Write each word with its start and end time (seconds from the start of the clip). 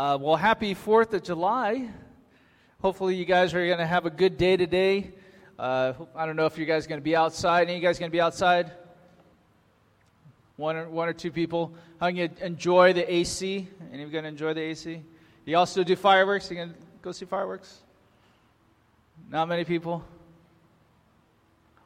Uh, 0.00 0.16
well, 0.16 0.34
happy 0.34 0.74
4th 0.74 1.12
of 1.12 1.22
July. 1.22 1.86
Hopefully, 2.80 3.16
you 3.16 3.26
guys 3.26 3.52
are 3.52 3.66
going 3.66 3.76
to 3.76 3.86
have 3.86 4.06
a 4.06 4.10
good 4.10 4.38
day 4.38 4.56
today. 4.56 5.12
Uh, 5.58 5.92
I 6.16 6.24
don't 6.24 6.36
know 6.36 6.46
if 6.46 6.56
you 6.56 6.64
guys 6.64 6.86
are 6.86 6.88
going 6.88 7.02
to 7.02 7.04
be 7.04 7.14
outside. 7.14 7.64
Any 7.64 7.72
of 7.72 7.82
you 7.82 7.86
guys 7.86 7.98
going 7.98 8.10
to 8.10 8.16
be 8.16 8.20
outside? 8.22 8.72
One 10.56 10.76
or, 10.76 10.88
one 10.88 11.06
or 11.10 11.12
two 11.12 11.30
people. 11.30 11.74
Can 11.98 12.16
you 12.16 12.28
going 12.28 12.38
to 12.38 12.46
enjoy 12.46 12.94
the 12.94 13.12
AC? 13.12 13.68
Any 13.92 14.06
going 14.06 14.24
to 14.24 14.30
enjoy 14.30 14.54
the 14.54 14.62
AC? 14.62 15.02
You 15.44 15.56
also 15.58 15.84
do 15.84 15.94
fireworks? 15.94 16.50
You 16.50 16.56
going 16.56 16.70
to 16.70 16.76
go 17.02 17.12
see 17.12 17.26
fireworks? 17.26 17.80
Not 19.28 19.48
many 19.48 19.64
people? 19.64 20.02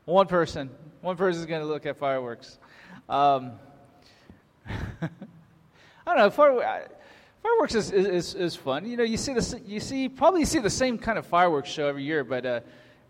One 0.05 0.29
person. 0.29 0.71
One 1.01 1.17
person 1.17 1.41
is 1.41 1.47
going 1.47 1.63
to 1.63 1.67
look 1.67 1.85
at 1.85 1.97
fireworks. 1.97 2.61
Um, 3.09 3.55
I 4.69 5.09
don't 6.07 6.17
know. 6.17 6.85
Fireworks 7.45 7.75
is, 7.75 7.91
is, 7.93 8.35
is, 8.35 8.57
fun. 8.57 8.87
You 8.87 8.97
know, 8.97 9.03
you 9.03 9.19
see 9.19 9.35
the 9.35 9.61
you 9.67 9.79
see 9.79 10.09
probably 10.09 10.47
see 10.47 10.61
the 10.61 10.71
same 10.71 10.97
kind 10.97 11.19
of 11.19 11.27
fireworks 11.27 11.69
show 11.69 11.87
every 11.87 12.03
year, 12.03 12.25
but 12.25 12.47
uh, 12.47 12.61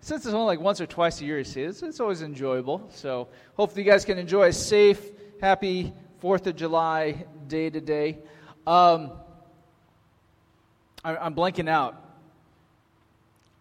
since 0.00 0.26
it's 0.26 0.34
only 0.34 0.46
like 0.46 0.60
once 0.60 0.80
or 0.80 0.86
twice 0.86 1.20
a 1.20 1.24
year 1.24 1.38
you 1.38 1.44
see 1.44 1.62
it, 1.62 1.68
it's, 1.68 1.82
it's 1.82 2.00
always 2.00 2.20
enjoyable. 2.20 2.90
So 2.92 3.28
hopefully 3.56 3.84
you 3.84 3.90
guys 3.90 4.04
can 4.04 4.18
enjoy 4.18 4.48
a 4.48 4.52
safe, 4.52 5.00
happy 5.40 5.92
Fourth 6.18 6.46
of 6.46 6.56
July 6.56 7.26
day 7.46 7.70
today. 7.70 8.18
Um, 8.66 9.12
I, 11.04 11.16
I'm 11.16 11.34
blanking 11.34 11.68
out. 11.68 12.02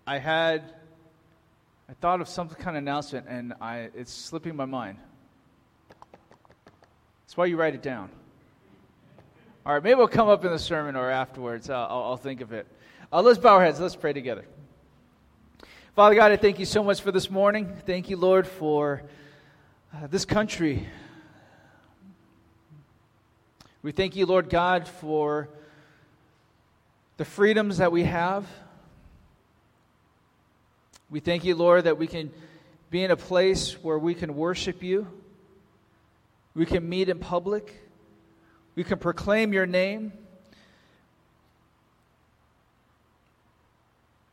I 0.07 0.17
had 0.17 0.73
I 1.87 1.93
thought 1.93 2.19
of 2.19 2.27
some 2.27 2.49
kind 2.49 2.75
of 2.75 2.81
announcement, 2.81 3.27
and 3.29 3.53
I, 3.61 3.89
it's 3.93 4.11
slipping 4.11 4.55
my 4.55 4.65
mind. 4.65 4.97
That's 7.25 7.37
why 7.37 7.45
you 7.45 7.57
write 7.57 7.75
it 7.75 7.83
down. 7.83 8.09
All 9.65 9.73
right, 9.73 9.81
maybe 9.81 9.93
it'll 9.93 10.09
come 10.09 10.27
up 10.27 10.43
in 10.43 10.51
the 10.51 10.59
sermon 10.59 10.97
or 10.97 11.09
afterwards. 11.09 11.69
I'll, 11.69 11.87
I'll 11.89 12.17
think 12.17 12.41
of 12.41 12.51
it. 12.51 12.67
Uh, 13.13 13.21
let's 13.21 13.39
bow 13.39 13.53
our 13.55 13.63
heads. 13.63 13.79
Let's 13.79 13.95
pray 13.95 14.11
together. 14.11 14.43
Father 15.95 16.15
God, 16.15 16.33
I 16.33 16.35
thank 16.35 16.59
you 16.59 16.65
so 16.65 16.83
much 16.83 16.99
for 16.99 17.13
this 17.13 17.29
morning. 17.29 17.73
Thank 17.85 18.09
you, 18.09 18.17
Lord, 18.17 18.45
for 18.45 19.03
uh, 19.95 20.07
this 20.07 20.25
country. 20.25 20.85
We 23.83 23.93
thank 23.93 24.17
you, 24.17 24.25
Lord 24.25 24.49
God, 24.49 24.85
for 24.85 25.47
the 27.15 27.23
freedoms 27.23 27.77
that 27.77 27.93
we 27.93 28.03
have. 28.03 28.45
We 31.09 31.21
thank 31.21 31.45
you, 31.45 31.55
Lord, 31.55 31.85
that 31.85 31.97
we 31.97 32.07
can 32.07 32.33
be 32.89 33.01
in 33.01 33.11
a 33.11 33.17
place 33.17 33.81
where 33.81 33.97
we 33.97 34.13
can 34.13 34.35
worship 34.35 34.83
you. 34.83 35.07
We 36.53 36.65
can 36.65 36.89
meet 36.89 37.07
in 37.07 37.19
public. 37.19 37.79
We 38.75 38.83
can 38.83 38.97
proclaim 38.97 39.53
your 39.53 39.65
name. 39.65 40.13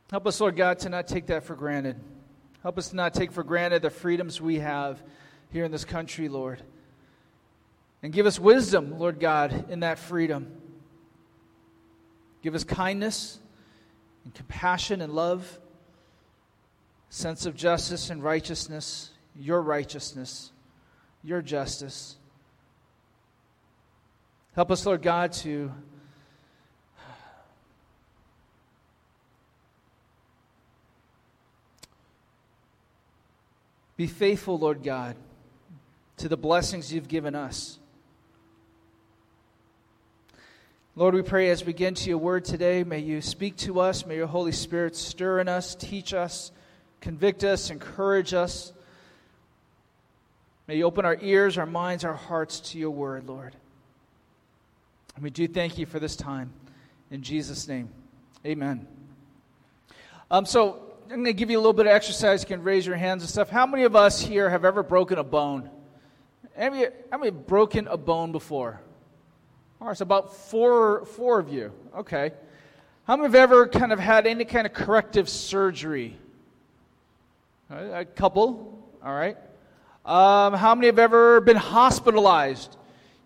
Help 0.09 0.27
us, 0.27 0.41
Lord 0.41 0.55
God, 0.55 0.79
to 0.79 0.89
not 0.89 1.07
take 1.07 1.27
that 1.27 1.43
for 1.43 1.55
granted. 1.55 1.95
Help 2.63 2.77
us 2.77 2.89
to 2.89 2.95
not 2.95 3.13
take 3.13 3.31
for 3.31 3.43
granted 3.43 3.81
the 3.81 3.89
freedoms 3.89 4.41
we 4.41 4.59
have 4.59 5.01
here 5.51 5.63
in 5.63 5.71
this 5.71 5.85
country, 5.85 6.27
Lord. 6.27 6.61
And 8.03 8.11
give 8.11 8.25
us 8.25 8.39
wisdom, 8.39 8.99
Lord 8.99 9.19
God, 9.19 9.69
in 9.69 9.81
that 9.81 9.99
freedom. 9.99 10.51
Give 12.41 12.55
us 12.55 12.63
kindness 12.63 13.39
and 14.25 14.33
compassion 14.33 15.01
and 15.01 15.13
love 15.13 15.59
sense 17.09 17.45
of 17.45 17.55
justice 17.55 18.09
and 18.09 18.23
righteousness, 18.23 19.11
your 19.35 19.61
righteousness, 19.61 20.51
your 21.23 21.41
justice. 21.41 22.15
Help 24.55 24.71
us, 24.71 24.85
Lord 24.85 25.01
God, 25.01 25.31
to 25.33 25.71
be 33.97 34.07
faithful, 34.07 34.59
Lord 34.59 34.83
God, 34.83 35.15
to 36.17 36.27
the 36.27 36.37
blessings 36.37 36.93
you've 36.93 37.07
given 37.07 37.35
us. 37.35 37.79
Lord, 40.95 41.13
we 41.13 41.21
pray 41.21 41.49
as 41.49 41.63
we 41.65 41.73
get 41.73 41.87
into 41.89 42.09
your 42.09 42.17
word 42.17 42.45
today, 42.45 42.83
may 42.83 42.99
you 42.99 43.21
speak 43.21 43.55
to 43.57 43.79
us, 43.79 44.05
may 44.05 44.17
your 44.17 44.27
Holy 44.27 44.51
Spirit 44.51 44.95
stir 44.95 45.39
in 45.39 45.47
us, 45.47 45.75
teach 45.75 46.13
us 46.13 46.51
convict 47.01 47.43
us, 47.43 47.69
encourage 47.69 48.33
us. 48.33 48.71
May 50.67 50.77
you 50.77 50.85
open 50.85 51.03
our 51.03 51.17
ears, 51.19 51.57
our 51.57 51.65
minds, 51.65 52.05
our 52.05 52.13
hearts 52.13 52.59
to 52.71 52.77
your 52.77 52.91
word, 52.91 53.27
Lord. 53.27 53.55
And 55.21 55.25
we 55.25 55.29
do 55.29 55.47
thank 55.47 55.77
you 55.77 55.85
for 55.85 55.99
this 55.99 56.15
time. 56.15 56.51
In 57.11 57.21
Jesus' 57.21 57.67
name, 57.67 57.89
amen. 58.43 58.87
Um, 60.31 60.47
so, 60.47 60.81
I'm 61.03 61.17
going 61.17 61.25
to 61.25 61.33
give 61.33 61.51
you 61.51 61.57
a 61.57 61.61
little 61.61 61.73
bit 61.73 61.85
of 61.85 61.91
exercise. 61.91 62.41
You 62.41 62.47
can 62.47 62.63
raise 62.63 62.87
your 62.87 62.95
hands 62.95 63.21
and 63.21 63.29
stuff. 63.29 63.47
How 63.47 63.67
many 63.67 63.83
of 63.83 63.95
us 63.95 64.19
here 64.19 64.49
have 64.49 64.65
ever 64.65 64.81
broken 64.81 65.19
a 65.19 65.23
bone? 65.23 65.69
Have 66.55 66.73
how 66.73 67.19
many 67.19 67.25
have 67.25 67.45
broken 67.45 67.87
a 67.87 67.97
bone 67.97 68.31
before? 68.31 68.81
All 69.79 69.89
right, 69.89 69.95
so 69.95 70.01
about 70.01 70.35
four, 70.35 71.05
four 71.05 71.37
of 71.37 71.49
you. 71.49 71.71
Okay. 71.95 72.31
How 73.03 73.15
many 73.15 73.27
have 73.27 73.35
ever 73.35 73.67
kind 73.67 73.93
of 73.93 73.99
had 73.99 74.25
any 74.25 74.43
kind 74.43 74.65
of 74.65 74.73
corrective 74.73 75.29
surgery? 75.29 76.17
A 77.69 78.05
couple, 78.05 78.83
all 79.05 79.13
right. 79.13 79.37
Um, 80.03 80.55
how 80.55 80.73
many 80.73 80.87
have 80.87 80.97
ever 80.97 81.41
been 81.41 81.57
hospitalized? 81.57 82.75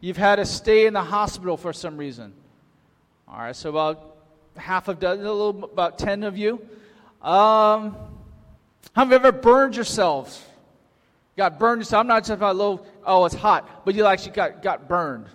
You've 0.02 0.18
had 0.18 0.36
to 0.36 0.46
stay 0.46 0.86
in 0.86 0.94
the 0.94 1.02
hospital 1.02 1.58
for 1.58 1.74
some 1.74 1.98
reason. 1.98 2.34
All 3.28 3.40
right, 3.40 3.56
so 3.56 3.70
about 3.70 4.18
half 4.56 4.88
of 4.88 5.00
dozen, 5.00 5.26
a 5.26 5.32
little 5.32 5.64
about 5.66 5.98
ten 5.98 6.24
of 6.24 6.38
you. 6.38 6.62
Um, 7.22 7.96
have 8.96 9.12
ever 9.12 9.32
burned 9.32 9.76
yourselves? 9.76 10.44
Got 11.38 11.60
burned 11.60 11.82
yourself. 11.82 12.02
I'm 12.02 12.08
not 12.08 12.22
just 12.22 12.32
about 12.32 12.56
low. 12.56 12.86
Oh, 13.06 13.26
it's 13.26 13.36
hot, 13.36 13.84
but 13.84 13.96
you 13.96 14.06
actually 14.06 14.34
got 14.34 14.62
got 14.62 14.88
burned. 14.88 15.26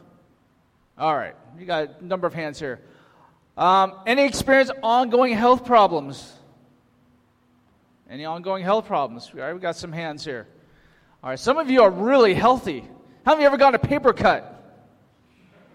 All 0.96 1.16
right, 1.16 1.34
you 1.58 1.66
got 1.66 2.00
a 2.00 2.04
number 2.04 2.26
of 2.26 2.34
hands 2.34 2.58
here. 2.58 2.80
Um, 3.56 3.94
any 4.06 4.24
experience 4.24 4.70
ongoing 4.82 5.34
health 5.34 5.64
problems? 5.64 6.32
Any 8.08 8.24
ongoing 8.24 8.64
health 8.64 8.86
problems? 8.86 9.30
All 9.34 9.40
right, 9.40 9.52
we 9.52 9.60
got 9.60 9.76
some 9.76 9.92
hands 9.92 10.24
here. 10.24 10.46
All 11.22 11.30
right, 11.30 11.38
some 11.38 11.58
of 11.58 11.70
you 11.70 11.82
are 11.82 11.90
really 11.90 12.34
healthy. 12.34 12.84
How 13.30 13.36
many 13.36 13.46
ever 13.46 13.58
got 13.58 13.76
a 13.76 13.78
paper 13.78 14.12
cut? 14.12 14.60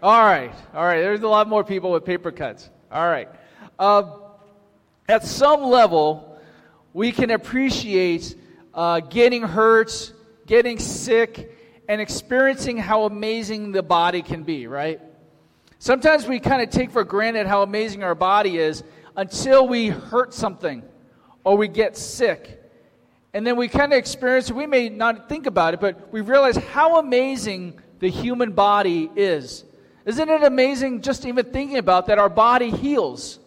All 0.03 0.25
right, 0.25 0.53
all 0.73 0.83
right. 0.83 0.99
There's 0.99 1.21
a 1.21 1.27
lot 1.29 1.47
more 1.47 1.63
people 1.63 1.89
with 1.89 2.03
paper 2.03 2.29
cuts. 2.29 2.69
All 2.91 3.07
right. 3.07 3.29
Uh, 3.79 4.17
at 5.07 5.23
some 5.23 5.63
level, 5.63 6.37
we 6.91 7.13
can 7.13 7.31
appreciate 7.31 8.35
uh, 8.73 8.99
getting 8.99 9.41
hurt, 9.41 10.11
getting 10.45 10.79
sick, 10.79 11.57
and 11.87 12.01
experiencing 12.01 12.75
how 12.75 13.05
amazing 13.05 13.71
the 13.71 13.81
body 13.81 14.21
can 14.21 14.43
be, 14.43 14.67
right? 14.67 14.99
Sometimes 15.79 16.27
we 16.27 16.41
kind 16.41 16.61
of 16.61 16.69
take 16.71 16.91
for 16.91 17.05
granted 17.05 17.47
how 17.47 17.61
amazing 17.61 18.03
our 18.03 18.15
body 18.15 18.57
is 18.57 18.83
until 19.15 19.65
we 19.65 19.87
hurt 19.87 20.33
something 20.33 20.83
or 21.45 21.55
we 21.55 21.69
get 21.69 21.95
sick. 21.95 22.61
And 23.35 23.45
then 23.45 23.57
we 23.57 23.67
kind 23.67 23.91
of 23.91 23.99
experience, 23.99 24.49
we 24.49 24.65
may 24.65 24.87
not 24.87 25.27
think 25.27 25.45
about 25.45 25.73
it, 25.73 25.81
but 25.81 26.09
we 26.09 26.21
realize 26.21 26.55
how 26.55 26.99
amazing 26.99 27.77
the 27.99 28.09
human 28.09 28.53
body 28.53 29.11
is. 29.13 29.65
Isn't 30.05 30.29
it 30.29 30.41
amazing 30.41 31.01
just 31.01 31.25
even 31.25 31.51
thinking 31.51 31.77
about 31.77 32.05
that 32.05 32.17
our 32.17 32.29
body 32.29 32.69
heals? 32.71 33.39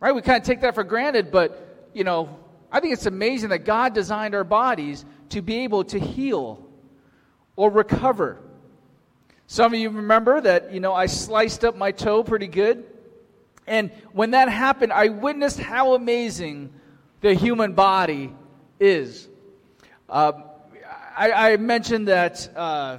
Right? 0.00 0.12
We 0.12 0.20
kind 0.22 0.36
of 0.36 0.42
take 0.42 0.62
that 0.62 0.74
for 0.74 0.82
granted, 0.82 1.30
but, 1.30 1.88
you 1.94 2.02
know, 2.02 2.36
I 2.72 2.80
think 2.80 2.92
it's 2.92 3.06
amazing 3.06 3.50
that 3.50 3.64
God 3.64 3.94
designed 3.94 4.34
our 4.34 4.42
bodies 4.42 5.04
to 5.28 5.40
be 5.40 5.58
able 5.58 5.84
to 5.84 6.00
heal 6.00 6.66
or 7.54 7.70
recover. 7.70 8.38
Some 9.46 9.72
of 9.72 9.78
you 9.78 9.90
remember 9.90 10.40
that, 10.40 10.72
you 10.72 10.80
know, 10.80 10.92
I 10.92 11.06
sliced 11.06 11.64
up 11.64 11.76
my 11.76 11.92
toe 11.92 12.24
pretty 12.24 12.48
good. 12.48 12.84
And 13.68 13.92
when 14.10 14.32
that 14.32 14.48
happened, 14.48 14.92
I 14.92 15.06
witnessed 15.06 15.60
how 15.60 15.94
amazing 15.94 16.72
the 17.20 17.34
human 17.34 17.72
body 17.72 18.32
is. 18.78 19.28
Uh, 20.08 20.32
I, 21.16 21.52
I, 21.52 21.56
mentioned 21.56 22.08
that 22.08 22.48
uh, 22.56 22.98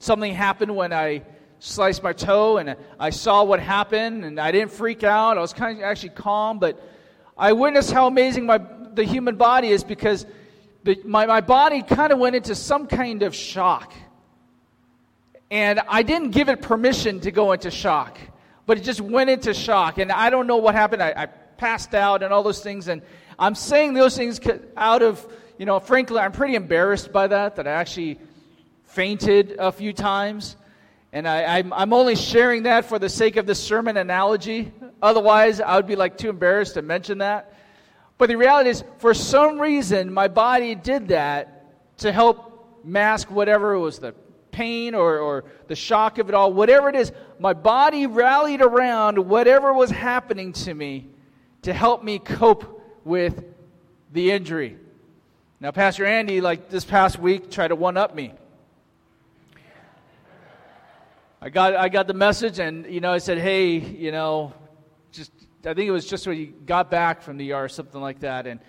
something 0.00 0.34
happened 0.34 0.74
when 0.74 0.92
I 0.92 1.22
sliced 1.60 2.02
my 2.02 2.12
toe, 2.12 2.58
and 2.58 2.76
I 2.98 3.10
saw 3.10 3.44
what 3.44 3.60
happened, 3.60 4.24
and 4.24 4.40
I 4.40 4.52
didn't 4.52 4.72
freak 4.72 5.04
out. 5.04 5.38
I 5.38 5.40
was 5.40 5.52
kind 5.52 5.78
of 5.78 5.84
actually 5.84 6.10
calm, 6.10 6.58
but 6.58 6.80
I 7.36 7.52
witnessed 7.52 7.92
how 7.92 8.06
amazing 8.06 8.46
my, 8.46 8.60
the 8.94 9.04
human 9.04 9.36
body 9.36 9.68
is 9.68 9.84
because 9.84 10.26
the, 10.84 11.00
my, 11.04 11.26
my 11.26 11.40
body 11.40 11.82
kind 11.82 12.12
of 12.12 12.18
went 12.18 12.36
into 12.36 12.54
some 12.54 12.86
kind 12.86 13.22
of 13.22 13.34
shock. 13.34 13.94
And 15.50 15.80
I 15.88 16.02
didn't 16.02 16.32
give 16.32 16.48
it 16.48 16.60
permission 16.60 17.20
to 17.20 17.30
go 17.30 17.52
into 17.52 17.70
shock 17.70 18.18
but 18.68 18.76
it 18.76 18.82
just 18.82 19.00
went 19.00 19.30
into 19.30 19.54
shock. 19.54 19.96
And 19.96 20.12
I 20.12 20.28
don't 20.28 20.46
know 20.46 20.58
what 20.58 20.74
happened. 20.74 21.02
I, 21.02 21.08
I 21.16 21.28
passed 21.58 21.94
out 21.94 22.22
and 22.22 22.32
all 22.32 22.42
those 22.42 22.62
things. 22.62 22.88
And 22.88 23.02
I'm 23.38 23.54
saying 23.54 23.92
those 23.92 24.16
things 24.16 24.40
out 24.76 25.02
of, 25.02 25.26
you 25.58 25.66
know, 25.66 25.78
frankly, 25.80 26.18
I'm 26.18 26.32
pretty 26.32 26.54
embarrassed 26.54 27.12
by 27.12 27.26
that, 27.26 27.56
that 27.56 27.66
I 27.68 27.72
actually 27.72 28.18
fainted 28.84 29.56
a 29.58 29.70
few 29.70 29.92
times. 29.92 30.56
And 31.12 31.28
I, 31.28 31.58
I'm, 31.58 31.72
I'm 31.72 31.92
only 31.92 32.16
sharing 32.16 32.62
that 32.62 32.86
for 32.86 32.98
the 32.98 33.08
sake 33.08 33.36
of 33.36 33.46
the 33.46 33.54
sermon 33.54 33.96
analogy. 33.96 34.72
Otherwise, 35.02 35.60
I 35.60 35.76
would 35.76 35.86
be 35.86 35.96
like 35.96 36.16
too 36.16 36.30
embarrassed 36.30 36.74
to 36.74 36.82
mention 36.82 37.18
that. 37.18 37.54
But 38.16 38.28
the 38.28 38.36
reality 38.36 38.70
is, 38.70 38.82
for 38.98 39.14
some 39.14 39.60
reason, 39.60 40.12
my 40.12 40.28
body 40.28 40.74
did 40.74 41.08
that 41.08 41.98
to 41.98 42.12
help 42.12 42.84
mask 42.84 43.30
whatever 43.30 43.78
was 43.78 43.98
the 43.98 44.14
pain 44.50 44.94
or, 44.94 45.18
or 45.18 45.44
the 45.68 45.76
shock 45.76 46.18
of 46.18 46.28
it 46.28 46.34
all, 46.34 46.52
whatever 46.52 46.88
it 46.88 46.96
is. 46.96 47.12
My 47.38 47.52
body 47.52 48.06
rallied 48.06 48.60
around 48.60 49.18
whatever 49.18 49.72
was 49.72 49.90
happening 49.90 50.52
to 50.52 50.74
me 50.74 51.08
to 51.68 51.74
help 51.74 52.02
me 52.02 52.18
cope 52.18 52.82
with 53.04 53.44
the 54.10 54.30
injury. 54.30 54.78
Now, 55.60 55.70
Pastor 55.70 56.06
Andy, 56.06 56.40
like 56.40 56.70
this 56.70 56.82
past 56.82 57.18
week, 57.18 57.50
tried 57.50 57.68
to 57.68 57.74
one 57.74 57.98
up 57.98 58.14
me. 58.14 58.32
I 61.42 61.50
got, 61.50 61.76
I 61.76 61.90
got 61.90 62.06
the 62.06 62.14
message, 62.14 62.58
and 62.58 62.86
you 62.86 63.00
know, 63.00 63.12
I 63.12 63.18
said, 63.18 63.36
"Hey, 63.36 63.74
you 63.74 64.12
know, 64.12 64.54
just 65.12 65.30
I 65.62 65.74
think 65.74 65.88
it 65.88 65.90
was 65.90 66.06
just 66.06 66.26
when 66.26 66.36
he 66.36 66.46
got 66.46 66.90
back 66.90 67.20
from 67.20 67.36
the 67.36 67.52
ER 67.52 67.64
or 67.64 67.68
something 67.68 68.00
like 68.00 68.20
that, 68.20 68.46
and 68.46 68.60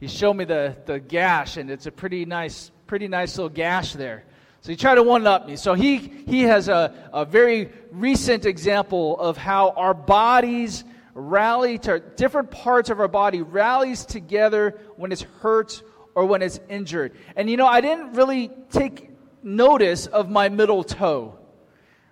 he 0.00 0.08
showed 0.08 0.32
me 0.32 0.46
the 0.46 0.74
the 0.86 0.98
gash, 0.98 1.58
and 1.58 1.70
it's 1.70 1.84
a 1.84 1.92
pretty 1.92 2.24
nice, 2.24 2.70
pretty 2.86 3.06
nice 3.06 3.36
little 3.36 3.50
gash 3.50 3.92
there. 3.92 4.24
So 4.62 4.72
he 4.72 4.76
tried 4.76 4.94
to 4.94 5.02
one 5.02 5.26
up 5.26 5.46
me. 5.46 5.56
So 5.56 5.74
he 5.74 5.98
he 5.98 6.44
has 6.44 6.68
a, 6.68 7.10
a 7.12 7.26
very 7.26 7.70
recent 7.90 8.46
example 8.46 9.20
of 9.20 9.36
how 9.36 9.74
our 9.76 9.92
bodies 9.92 10.84
rally 11.16 11.78
to 11.78 12.00
different 12.16 12.50
parts 12.50 12.90
of 12.90 13.00
our 13.00 13.08
body 13.08 13.42
rallies 13.42 14.04
together 14.04 14.78
when 14.96 15.12
it's 15.12 15.22
hurt 15.40 15.82
or 16.14 16.26
when 16.26 16.42
it's 16.42 16.60
injured. 16.68 17.16
And 17.34 17.50
you 17.50 17.56
know, 17.56 17.66
I 17.66 17.80
didn't 17.80 18.12
really 18.12 18.50
take 18.70 19.10
notice 19.42 20.06
of 20.06 20.30
my 20.30 20.48
middle 20.48 20.84
toe 20.84 21.38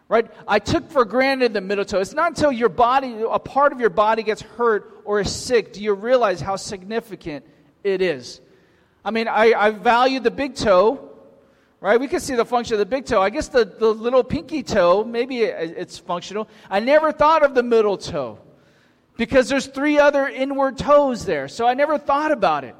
right? 0.09 0.31
I 0.47 0.59
took 0.59 0.91
for 0.91 1.05
granted 1.05 1.55
the 1.55 1.61
middle 1.61 1.85
toe. 1.85 1.99
It's 1.99 2.13
not 2.13 2.29
until 2.29 2.53
your 2.53 2.69
body, 2.69 3.23
a 3.29 3.39
part 3.39 3.73
of 3.73 3.81
your 3.81 3.91
body 3.91 4.23
gets 4.23 4.43
hurt 4.43 5.01
or 5.05 5.21
is 5.21 5.35
sick, 5.35 5.73
do 5.73 5.83
you 5.83 5.95
realize 5.95 6.41
how 6.41 6.57
significant 6.57 7.45
it 7.83 8.01
is. 8.01 8.41
I 9.05 9.11
mean, 9.11 9.29
I, 9.29 9.53
I 9.53 9.71
value 9.71 10.21
the 10.21 10.31
big 10.31 10.55
toe, 10.55 11.11
right? 11.81 12.01
We 12.01 12.09
can 12.09 12.21
see 12.21 12.35
the 12.35 12.47
function 12.47 12.75
of 12.75 12.79
the 12.79 12.87
big 12.87 13.05
toe. 13.05 13.21
I 13.21 13.31
guess 13.31 13.49
the, 13.49 13.65
the 13.65 13.93
little 13.93 14.25
pinky 14.25 14.63
toe, 14.63 15.05
maybe 15.05 15.41
it's 15.41 15.99
functional. 15.99 16.49
I 16.71 16.81
never 16.81 17.13
thought 17.13 17.43
of 17.43 17.55
the 17.55 17.63
middle 17.63 17.99
toe 17.99 18.39
because 19.17 19.49
there's 19.49 19.67
three 19.67 19.99
other 19.99 20.29
inward 20.29 20.79
toes 20.79 21.25
there. 21.25 21.49
So 21.49 21.67
I 21.67 21.75
never 21.75 21.99
thought 21.99 22.33
about 22.33 22.65
it. 22.65 22.75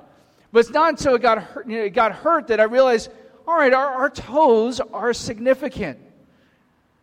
But 0.53 0.61
it's 0.61 0.71
not 0.71 0.91
until 0.91 1.15
it 1.15 1.23
got 1.23 1.43
hurt, 1.43 1.69
you 1.69 1.79
know, 1.79 1.85
it 1.85 1.91
got 1.91 2.13
hurt 2.13 2.49
that 2.49 2.61
I 2.61 2.65
realized, 2.65 3.11
all 3.47 3.57
right, 3.57 3.73
our, 3.73 3.87
our 3.87 4.11
toes 4.11 4.81
are 4.81 5.13
significant. 5.13 5.99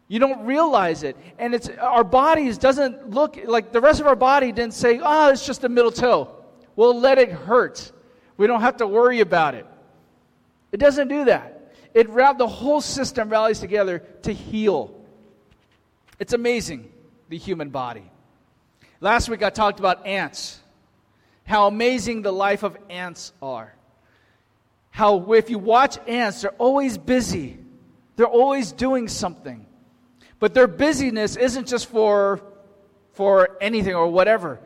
You 0.08 0.20
don't 0.20 0.46
realize 0.46 1.04
it. 1.04 1.16
And 1.38 1.54
it's 1.54 1.70
our 1.70 2.04
bodies 2.04 2.58
doesn't 2.58 3.10
look 3.10 3.38
like 3.46 3.72
the 3.72 3.82
rest 3.82 4.02
of 4.02 4.08
our 4.08 4.16
body 4.16 4.52
didn't 4.52 4.74
say, 4.74 5.00
oh, 5.02 5.30
it's 5.30 5.46
just 5.46 5.64
a 5.64 5.70
middle 5.70 5.92
toe. 5.92 6.36
We'll 6.76 7.00
let 7.00 7.18
it 7.18 7.32
hurt. 7.32 7.92
We 8.38 8.48
don't 8.48 8.62
have 8.62 8.78
to 8.78 8.88
worry 8.88 9.20
about 9.20 9.56
it. 9.56 9.66
It 10.72 10.78
doesn't 10.78 11.08
do 11.08 11.26
that. 11.26 11.74
It 11.94 12.14
the 12.38 12.48
whole 12.48 12.82
system 12.82 13.30
rallies 13.30 13.60
together 13.60 14.00
to 14.24 14.34
heal. 14.34 14.98
It's 16.20 16.34
amazing, 16.34 16.92
the 17.30 17.38
human 17.38 17.70
body. 17.70 18.11
Last 19.04 19.30
week 19.30 19.42
I 19.42 19.50
talked 19.50 19.80
about 19.80 20.06
ants. 20.06 20.60
How 21.44 21.66
amazing 21.66 22.22
the 22.22 22.32
life 22.32 22.62
of 22.62 22.78
ants 22.88 23.34
are. 23.42 23.74
How 24.92 25.34
if 25.34 25.50
you 25.50 25.58
watch 25.58 25.98
ants, 26.08 26.42
they're 26.42 26.52
always 26.52 27.00
busy. 27.00 27.58
They're 28.16 28.28
always 28.28 28.72
doing 28.72 29.08
something. 29.08 29.66
But 30.38 30.54
their 30.54 30.68
busyness 30.68 31.36
isn't 31.36 31.68
just 31.68 31.88
for, 31.88 32.44
for 33.14 33.58
anything 33.60 33.96
or 33.96 34.08
whatever. 34.08 34.60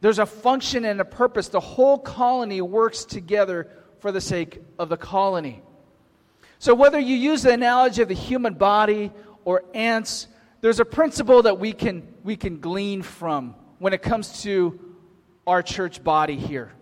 There's 0.00 0.18
a 0.18 0.26
function 0.26 0.86
and 0.86 0.98
a 0.98 1.04
purpose. 1.04 1.48
The 1.48 1.60
whole 1.60 1.98
colony 1.98 2.62
works 2.62 3.04
together 3.04 3.68
for 4.00 4.10
the 4.10 4.22
sake 4.22 4.62
of 4.78 4.88
the 4.88 4.96
colony. 4.96 5.62
So, 6.58 6.74
whether 6.74 6.98
you 6.98 7.14
use 7.14 7.42
the 7.42 7.52
analogy 7.52 8.00
of 8.00 8.08
the 8.08 8.14
human 8.14 8.54
body 8.54 9.12
or 9.44 9.64
ants, 9.74 10.28
there's 10.62 10.80
a 10.80 10.84
principle 10.86 11.42
that 11.42 11.58
we 11.58 11.74
can, 11.74 12.14
we 12.24 12.36
can 12.36 12.60
glean 12.60 13.02
from 13.02 13.54
when 13.78 13.92
it 13.92 14.02
comes 14.02 14.42
to 14.42 14.78
our 15.46 15.62
church 15.62 16.02
body 16.02 16.36
here. 16.36 16.72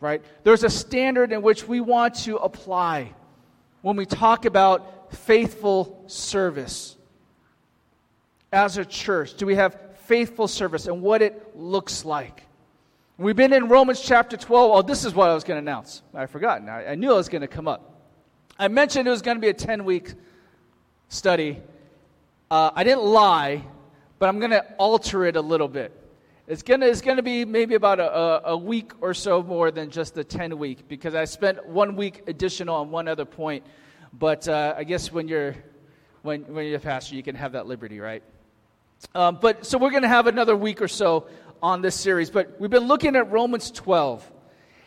Right? 0.00 0.22
There's 0.42 0.64
a 0.64 0.70
standard 0.70 1.32
in 1.32 1.42
which 1.42 1.66
we 1.68 1.80
want 1.80 2.14
to 2.24 2.36
apply 2.36 3.12
when 3.82 3.96
we 3.96 4.06
talk 4.06 4.44
about 4.44 5.14
faithful 5.14 6.04
service 6.06 6.96
as 8.52 8.76
a 8.76 8.84
church? 8.84 9.34
Do 9.34 9.46
we 9.46 9.54
have 9.56 9.78
faithful 10.04 10.46
service 10.46 10.86
and 10.86 11.02
what 11.02 11.22
it 11.22 11.56
looks 11.56 12.04
like? 12.04 12.42
We've 13.18 13.36
been 13.36 13.52
in 13.52 13.68
Romans 13.68 14.00
chapter 14.00 14.36
12. 14.36 14.70
Oh, 14.72 14.82
this 14.82 15.04
is 15.04 15.14
what 15.14 15.28
I 15.28 15.34
was 15.34 15.44
going 15.44 15.56
to 15.56 15.70
announce. 15.70 16.02
I 16.14 16.26
forgot. 16.26 16.66
I, 16.68 16.88
I 16.88 16.94
knew 16.94 17.12
it 17.12 17.16
was 17.16 17.28
going 17.28 17.42
to 17.42 17.48
come 17.48 17.68
up. 17.68 18.00
I 18.58 18.68
mentioned 18.68 19.06
it 19.06 19.10
was 19.10 19.22
going 19.22 19.36
to 19.36 19.40
be 19.40 19.48
a 19.48 19.54
10 19.54 19.84
week 19.84 20.14
study. 21.08 21.60
Uh, 22.50 22.70
I 22.74 22.84
didn't 22.84 23.04
lie, 23.04 23.64
but 24.22 24.28
I'm 24.28 24.38
going 24.38 24.52
to 24.52 24.64
alter 24.78 25.24
it 25.24 25.34
a 25.34 25.40
little 25.40 25.66
bit. 25.66 25.90
It's 26.46 26.62
going 26.62 26.78
to 26.78 26.86
it's 26.86 27.00
gonna 27.00 27.24
be 27.24 27.44
maybe 27.44 27.74
about 27.74 27.98
a, 27.98 28.50
a, 28.50 28.56
week 28.56 28.92
or 29.00 29.14
so 29.14 29.42
more 29.42 29.72
than 29.72 29.90
just 29.90 30.14
the 30.14 30.22
10 30.22 30.58
week 30.58 30.86
because 30.86 31.16
I 31.16 31.24
spent 31.24 31.66
one 31.66 31.96
week 31.96 32.22
additional 32.28 32.76
on 32.76 32.92
one 32.92 33.08
other 33.08 33.24
point. 33.24 33.66
But 34.12 34.46
uh, 34.46 34.76
I 34.76 34.84
guess 34.84 35.10
when 35.10 35.26
you're, 35.26 35.56
when, 36.22 36.42
when 36.42 36.66
you're 36.66 36.76
a 36.76 36.78
pastor, 36.78 37.16
you 37.16 37.24
can 37.24 37.34
have 37.34 37.50
that 37.54 37.66
liberty, 37.66 37.98
right? 37.98 38.22
Um, 39.12 39.38
but 39.40 39.66
so 39.66 39.76
we're 39.76 39.90
going 39.90 40.04
to 40.04 40.08
have 40.08 40.28
another 40.28 40.56
week 40.56 40.80
or 40.80 40.86
so 40.86 41.26
on 41.60 41.82
this 41.82 41.96
series. 41.96 42.30
But 42.30 42.60
we've 42.60 42.70
been 42.70 42.86
looking 42.86 43.16
at 43.16 43.28
Romans 43.32 43.72
12. 43.72 44.30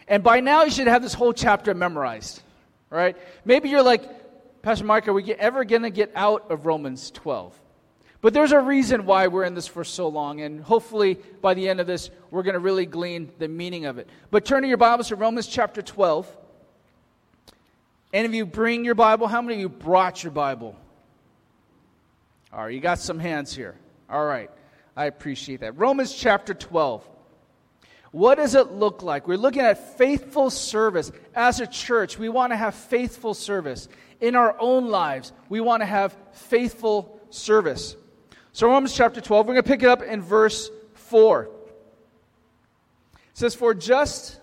And 0.07 0.23
by 0.23 0.39
now 0.39 0.63
you 0.63 0.71
should 0.71 0.87
have 0.87 1.01
this 1.01 1.13
whole 1.13 1.33
chapter 1.33 1.73
memorized, 1.73 2.41
right? 2.89 3.17
Maybe 3.43 3.67
you're 3.67 3.83
like, 3.83 4.61
Pastor 4.61 4.85
Mark, 4.85 5.09
are 5.09 5.13
we 5.13 5.33
ever 5.33 5.65
going 5.65 5.81
to 5.81 5.89
get 5.89 6.13
out 6.15 6.49
of 6.49 6.65
Romans 6.65 7.11
12? 7.11 7.63
But 8.25 8.33
there's 8.33 8.53
a 8.53 8.59
reason 8.59 9.05
why 9.05 9.27
we're 9.27 9.43
in 9.43 9.53
this 9.53 9.67
for 9.67 9.83
so 9.83 10.07
long, 10.07 10.41
and 10.41 10.59
hopefully 10.59 11.19
by 11.41 11.53
the 11.53 11.69
end 11.69 11.79
of 11.79 11.85
this, 11.85 12.09
we're 12.31 12.41
going 12.41 12.55
to 12.55 12.59
really 12.59 12.87
glean 12.87 13.31
the 13.37 13.47
meaning 13.47 13.85
of 13.85 13.99
it. 13.99 14.09
But 14.31 14.45
turn 14.45 14.63
to 14.63 14.67
your 14.67 14.77
Bibles 14.77 15.09
to 15.09 15.15
Romans 15.15 15.45
chapter 15.45 15.83
12. 15.83 16.35
Any 18.11 18.25
of 18.25 18.33
you 18.33 18.47
bring 18.47 18.83
your 18.83 18.95
Bible? 18.95 19.27
How 19.27 19.43
many 19.43 19.53
of 19.53 19.59
you 19.59 19.69
brought 19.69 20.23
your 20.23 20.31
Bible? 20.31 20.75
All 22.51 22.63
right, 22.63 22.73
you 22.73 22.79
got 22.79 22.97
some 22.97 23.19
hands 23.19 23.55
here. 23.55 23.75
All 24.09 24.25
right. 24.25 24.49
I 24.97 25.05
appreciate 25.05 25.59
that. 25.59 25.77
Romans 25.77 26.11
chapter 26.11 26.55
12. 26.55 27.07
What 28.09 28.39
does 28.39 28.55
it 28.55 28.71
look 28.71 29.03
like? 29.03 29.27
We're 29.27 29.37
looking 29.37 29.61
at 29.61 29.99
faithful 29.99 30.49
service. 30.49 31.11
As 31.35 31.59
a 31.59 31.67
church, 31.67 32.17
we 32.17 32.29
want 32.29 32.53
to 32.53 32.57
have 32.57 32.73
faithful 32.73 33.35
service. 33.35 33.87
In 34.19 34.35
our 34.35 34.59
own 34.59 34.87
lives, 34.87 35.31
we 35.47 35.61
want 35.61 35.83
to 35.83 35.85
have 35.85 36.17
faithful 36.31 37.19
service. 37.29 37.95
So, 38.55 38.69
Romans 38.69 38.95
chapter 38.95 39.19
12, 39.19 39.47
we're 39.47 39.55
going 39.55 39.63
to 39.65 39.69
pick 39.69 39.83
it 39.83 39.89
up 39.89 40.01
in 40.01 40.21
verse 40.21 40.71
4. 40.93 41.43
It 41.43 41.49
says, 43.33 43.53
For 43.53 43.73
just 43.73 44.39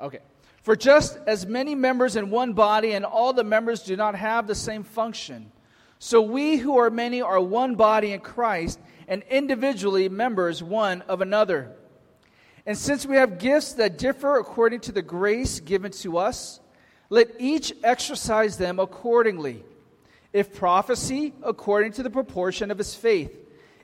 Okay. 0.00 0.18
For 0.64 0.74
just 0.74 1.20
as 1.28 1.46
many 1.46 1.76
members 1.76 2.16
in 2.16 2.30
one 2.30 2.52
body, 2.52 2.94
and 2.94 3.04
all 3.04 3.32
the 3.32 3.44
members 3.44 3.84
do 3.84 3.94
not 3.94 4.16
have 4.16 4.48
the 4.48 4.56
same 4.56 4.82
function, 4.82 5.52
so 6.00 6.20
we 6.20 6.56
who 6.56 6.78
are 6.78 6.90
many 6.90 7.22
are 7.22 7.40
one 7.40 7.76
body 7.76 8.12
in 8.12 8.18
Christ, 8.18 8.80
and 9.06 9.22
individually 9.30 10.08
members 10.08 10.64
one 10.64 11.02
of 11.02 11.20
another. 11.20 11.76
And 12.66 12.76
since 12.76 13.06
we 13.06 13.14
have 13.14 13.38
gifts 13.38 13.74
that 13.74 13.98
differ 13.98 14.36
according 14.36 14.80
to 14.80 14.90
the 14.90 15.02
grace 15.02 15.60
given 15.60 15.92
to 15.92 16.18
us, 16.18 16.58
let 17.10 17.36
each 17.38 17.72
exercise 17.82 18.56
them 18.56 18.78
accordingly. 18.78 19.64
If 20.32 20.54
prophecy, 20.54 21.32
according 21.42 21.92
to 21.92 22.02
the 22.02 22.10
proportion 22.10 22.70
of 22.70 22.78
his 22.78 22.94
faith, 22.94 23.34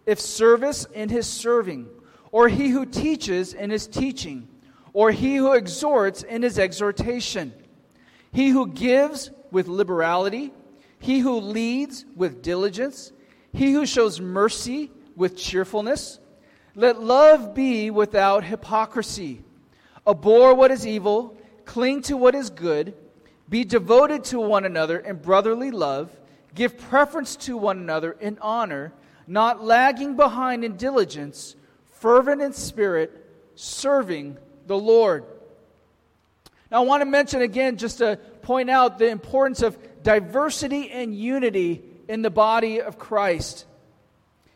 if 0.06 0.20
service, 0.20 0.86
in 0.92 1.08
his 1.08 1.26
serving, 1.26 1.88
or 2.30 2.48
he 2.48 2.68
who 2.68 2.84
teaches, 2.84 3.54
in 3.54 3.70
his 3.70 3.86
teaching. 3.86 4.48
Or 4.92 5.10
he 5.10 5.36
who 5.36 5.52
exhorts 5.52 6.22
in 6.22 6.42
his 6.42 6.58
exhortation, 6.58 7.52
he 8.32 8.48
who 8.48 8.68
gives 8.68 9.30
with 9.50 9.68
liberality, 9.68 10.52
he 10.98 11.20
who 11.20 11.40
leads 11.40 12.04
with 12.14 12.42
diligence, 12.42 13.12
he 13.52 13.72
who 13.72 13.86
shows 13.86 14.20
mercy 14.20 14.90
with 15.16 15.36
cheerfulness. 15.36 16.18
Let 16.74 17.00
love 17.00 17.54
be 17.54 17.90
without 17.90 18.44
hypocrisy. 18.44 19.42
Abhor 20.06 20.54
what 20.54 20.70
is 20.70 20.86
evil, 20.86 21.36
cling 21.64 22.02
to 22.02 22.16
what 22.16 22.34
is 22.34 22.50
good, 22.50 22.94
be 23.48 23.64
devoted 23.64 24.24
to 24.24 24.40
one 24.40 24.64
another 24.64 24.98
in 24.98 25.16
brotherly 25.16 25.70
love, 25.70 26.10
give 26.54 26.78
preference 26.78 27.36
to 27.36 27.56
one 27.56 27.78
another 27.78 28.12
in 28.12 28.38
honor, 28.40 28.92
not 29.26 29.62
lagging 29.62 30.16
behind 30.16 30.64
in 30.64 30.76
diligence, 30.76 31.56
fervent 31.92 32.40
in 32.42 32.52
spirit, 32.52 33.12
serving 33.54 34.36
the 34.66 34.78
Lord. 34.78 35.24
Now, 36.70 36.82
I 36.82 36.86
want 36.86 37.02
to 37.02 37.06
mention 37.06 37.42
again, 37.42 37.76
just 37.76 37.98
to 37.98 38.18
point 38.42 38.70
out 38.70 38.98
the 38.98 39.08
importance 39.08 39.62
of 39.62 39.78
diversity 40.02 40.90
and 40.90 41.14
unity 41.14 41.82
in 42.08 42.22
the 42.22 42.30
body 42.30 42.80
of 42.80 42.98
Christ. 42.98 43.66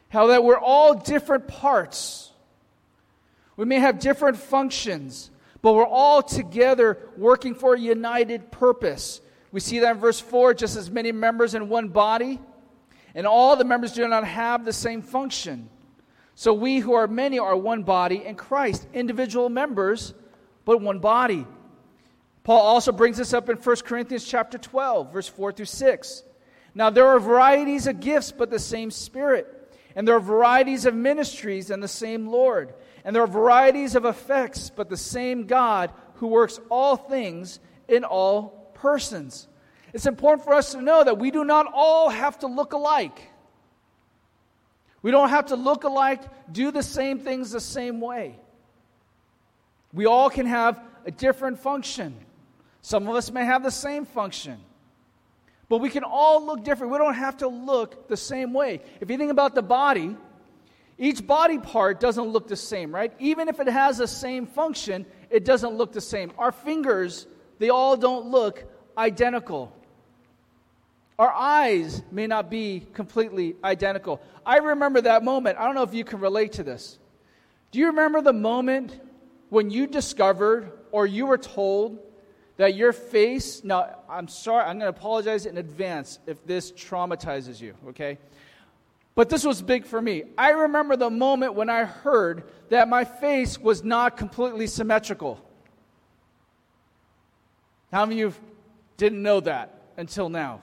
How 0.09 0.29
that 0.29 0.43
we're 0.43 0.59
all 0.59 0.95
different 0.95 1.49
parts. 1.49 2.33
We 3.57 3.65
may 3.65 3.81
have 3.81 3.99
different 3.99 4.37
functions, 4.37 5.31
but 5.63 5.75
we're 5.75 5.87
all 5.87 6.23
together 6.23 6.99
working 7.17 7.55
for 7.55 7.75
a 7.75 7.81
united 7.81 8.51
purpose. 8.51 9.21
We 9.51 9.61
see 9.61 9.81
that 9.81 9.97
in 9.97 10.01
verse 10.01 10.21
4 10.21 10.55
just 10.55 10.77
as 10.77 10.91
many 10.91 11.13
members 11.13 11.55
in 11.55 11.69
one 11.69 11.89
body, 11.89 12.41
and 13.15 13.27
all 13.27 13.57
the 13.57 13.65
members 13.65 13.93
do 13.93 14.07
not 14.07 14.25
have 14.25 14.65
the 14.65 14.73
same 14.73 15.03
function. 15.03 15.69
So 16.35 16.55
we 16.55 16.79
who 16.79 16.93
are 16.93 17.09
many 17.09 17.39
are 17.39 17.57
one 17.57 17.83
body 17.83 18.25
in 18.25 18.37
Christ, 18.37 18.87
individual 18.93 19.49
members, 19.49 20.15
but 20.65 20.81
one 20.81 21.01
body. 21.01 21.47
Paul 22.45 22.61
also 22.61 22.93
brings 22.93 23.17
this 23.17 23.35
up 23.35 23.49
in 23.49 23.57
1 23.57 23.77
Corinthians 23.85 24.25
chapter 24.25 24.57
12, 24.57 25.13
verse 25.13 25.29
4 25.29 25.53
through 25.53 25.67
6. 25.67 26.23
Now 26.75 26.91
there 26.91 27.09
are 27.09 27.19
varieties 27.19 27.87
of 27.87 28.01
gifts, 28.01 28.31
but 28.31 28.51
the 28.51 28.59
same 28.59 28.91
Spirit. 28.91 29.58
And 29.99 30.07
there 30.07 30.15
are 30.15 30.21
varieties 30.21 30.87
of 30.87 30.95
ministries 30.95 31.71
and 31.71 31.83
the 31.83 31.89
same 31.89 32.29
Lord. 32.29 32.73
And 33.05 33.17
there 33.17 33.25
are 33.25 33.27
varieties 33.27 33.97
of 33.97 34.05
effects, 34.05 34.71
but 34.71 34.89
the 34.89 34.97
same 34.97 35.49
God 35.49 35.91
who 36.15 36.29
works 36.29 36.61
all 36.71 36.97
things 36.97 37.59
in 37.89 38.05
all 38.05 38.71
persons. 38.75 39.49
It's 39.93 40.07
important 40.07 40.45
for 40.45 40.55
us 40.55 40.71
to 40.71 40.81
know 40.81 41.03
that 41.03 41.19
we 41.19 41.33
do 41.33 41.45
not 41.45 41.67
all 41.75 42.11
have 42.11 42.39
to 42.39 42.47
look 42.47 42.75
alike. 42.75 43.21
We 45.03 45.11
don't 45.11 45.31
have 45.31 45.47
to 45.47 45.57
look 45.57 45.83
alike, 45.83 46.23
do 46.53 46.71
the 46.71 46.85
same 46.85 47.19
things 47.19 47.51
the 47.51 47.61
same 47.61 48.01
way. 48.01 48.39
We 49.93 50.07
all 50.07 50.31
can 50.31 50.47
have 50.47 50.81
a 51.07 51.11
different 51.11 51.59
function. 51.59 52.15
Some 52.83 53.09
of 53.09 53.17
us 53.17 53.33
may 53.33 53.45
have 53.45 53.65
the 53.65 53.73
same 53.73 54.05
function. 54.05 54.61
But 55.69 55.79
we 55.79 55.91
can 55.91 56.05
all 56.05 56.45
look 56.45 56.65
different. 56.65 56.93
We 56.93 56.99
don't 56.99 57.15
have 57.15 57.39
to 57.39 57.49
look 57.49 58.09
the 58.09 58.17
same 58.17 58.53
way. 58.53 58.81
If 59.01 59.11
you 59.11 59.19
think 59.19 59.31
about 59.31 59.55
the 59.55 59.63
body, 59.63 60.17
each 60.97 61.27
body 61.27 61.59
part 61.59 62.01
doesn't 62.01 62.25
look 62.25 62.49
the 62.49 62.57
same, 62.57 62.95
right? 62.95 63.13
Even 63.19 63.49
if 63.49 63.61
it 63.61 63.69
has 63.69 63.99
the 63.99 64.09
same 64.09 64.47
function, 64.47 65.07
it 65.31 65.45
doesn't 65.45 65.75
look 65.75 65.93
the 65.93 66.01
same. 66.01 66.33
Our 66.39 66.53
fingers, 66.53 67.27
they 67.59 67.69
all 67.69 67.97
don't 67.97 68.31
look 68.31 68.65
identical. 68.97 69.73
Our 71.19 71.33
eyes 71.33 72.03
may 72.11 72.27
not 72.27 72.49
be 72.49 72.87
completely 72.95 73.57
identical. 73.63 74.21
I 74.47 74.59
remember 74.59 75.01
that 75.03 75.23
moment. 75.23 75.59
I 75.59 75.67
don't 75.67 75.75
know 75.75 75.83
if 75.83 75.93
you 75.93 76.05
can 76.05 76.21
relate 76.21 76.53
to 76.53 76.63
this. 76.63 76.99
Do 77.71 77.79
you 77.79 77.89
remember 77.89 78.23
the 78.23 78.33
moment 78.33 78.99
when 79.51 79.71
you 79.71 79.87
discovered 79.87 80.73
or 80.91 81.07
you 81.07 81.27
were 81.27 81.39
told 81.39 81.99
that 82.59 82.75
your 82.75 82.93
face, 82.93 83.65
now 83.65 83.97
I'm 84.09 84.29
sorry, 84.29 84.65
I'm 84.65 84.79
going 84.79 84.93
to 84.93 84.99
apologize 84.99 85.47
in 85.47 85.57
advance 85.57 86.19
if 86.27 86.45
this 86.45 86.71
traumatizes 86.73 87.61
you, 87.61 87.75
okay? 87.89 88.19
But 89.15 89.31
this 89.31 89.45
was 89.45 89.63
big 89.63 89.87
for 89.87 90.03
me. 90.03 90.25
I 90.37 90.51
remember 90.51 90.97
the 90.97 91.09
moment 91.09 91.55
when 91.55 91.71
I 91.71 91.85
heard 91.85 92.45
that 92.69 92.89
my 92.89 93.05
face 93.05 93.59
was 93.59 93.83
not 93.83 94.17
completely 94.17 94.67
symmetrical. 94.67 95.41
How 97.93 98.05
many 98.05 98.21
of 98.23 98.35
you 98.35 98.41
didn't 98.97 99.23
know 99.23 99.41
that 99.41 99.81
until 99.97 100.29
now? 100.29 100.61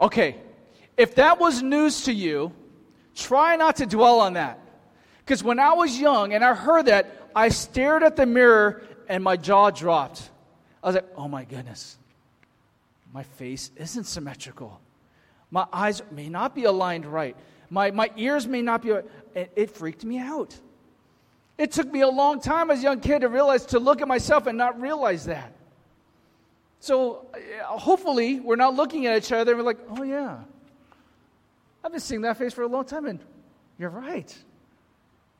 Okay, 0.00 0.36
if 0.96 1.16
that 1.16 1.40
was 1.40 1.60
news 1.60 2.02
to 2.04 2.12
you, 2.12 2.52
try 3.16 3.56
not 3.56 3.76
to 3.76 3.86
dwell 3.86 4.20
on 4.20 4.34
that. 4.34 4.60
Because 5.24 5.42
when 5.42 5.58
I 5.58 5.72
was 5.72 5.98
young 5.98 6.32
and 6.34 6.44
I 6.44 6.54
heard 6.54 6.86
that, 6.86 7.30
I 7.34 7.50
stared 7.50 8.02
at 8.02 8.16
the 8.16 8.26
mirror 8.26 8.82
and 9.08 9.24
my 9.24 9.36
jaw 9.36 9.70
dropped. 9.70 10.30
I 10.82 10.88
was 10.88 10.94
like, 10.96 11.08
oh 11.16 11.28
my 11.28 11.44
goodness, 11.44 11.96
my 13.12 13.22
face 13.22 13.70
isn't 13.76 14.04
symmetrical. 14.04 14.80
My 15.50 15.66
eyes 15.72 16.02
may 16.10 16.28
not 16.28 16.54
be 16.54 16.64
aligned 16.64 17.06
right. 17.06 17.36
My, 17.70 17.90
my 17.90 18.10
ears 18.16 18.46
may 18.46 18.62
not 18.62 18.82
be. 18.82 18.90
It, 18.90 19.52
it 19.56 19.70
freaked 19.70 20.04
me 20.04 20.18
out. 20.18 20.54
It 21.56 21.72
took 21.72 21.90
me 21.90 22.02
a 22.02 22.08
long 22.08 22.40
time 22.40 22.70
as 22.70 22.80
a 22.80 22.82
young 22.82 23.00
kid 23.00 23.20
to 23.20 23.28
realize, 23.28 23.66
to 23.66 23.78
look 23.78 24.00
at 24.00 24.08
myself 24.08 24.46
and 24.46 24.56
not 24.56 24.80
realize 24.80 25.24
that. 25.24 25.52
So 26.80 27.26
uh, 27.34 27.64
hopefully, 27.64 28.38
we're 28.40 28.56
not 28.56 28.74
looking 28.74 29.06
at 29.06 29.16
each 29.16 29.32
other 29.32 29.52
and 29.52 29.58
we're 29.58 29.66
like, 29.66 29.80
oh, 29.90 30.02
yeah. 30.04 30.38
I've 31.82 31.90
been 31.90 32.00
seeing 32.00 32.20
that 32.22 32.36
face 32.36 32.52
for 32.52 32.62
a 32.62 32.68
long 32.68 32.84
time, 32.84 33.06
and 33.06 33.20
you're 33.78 33.90
right. 33.90 34.36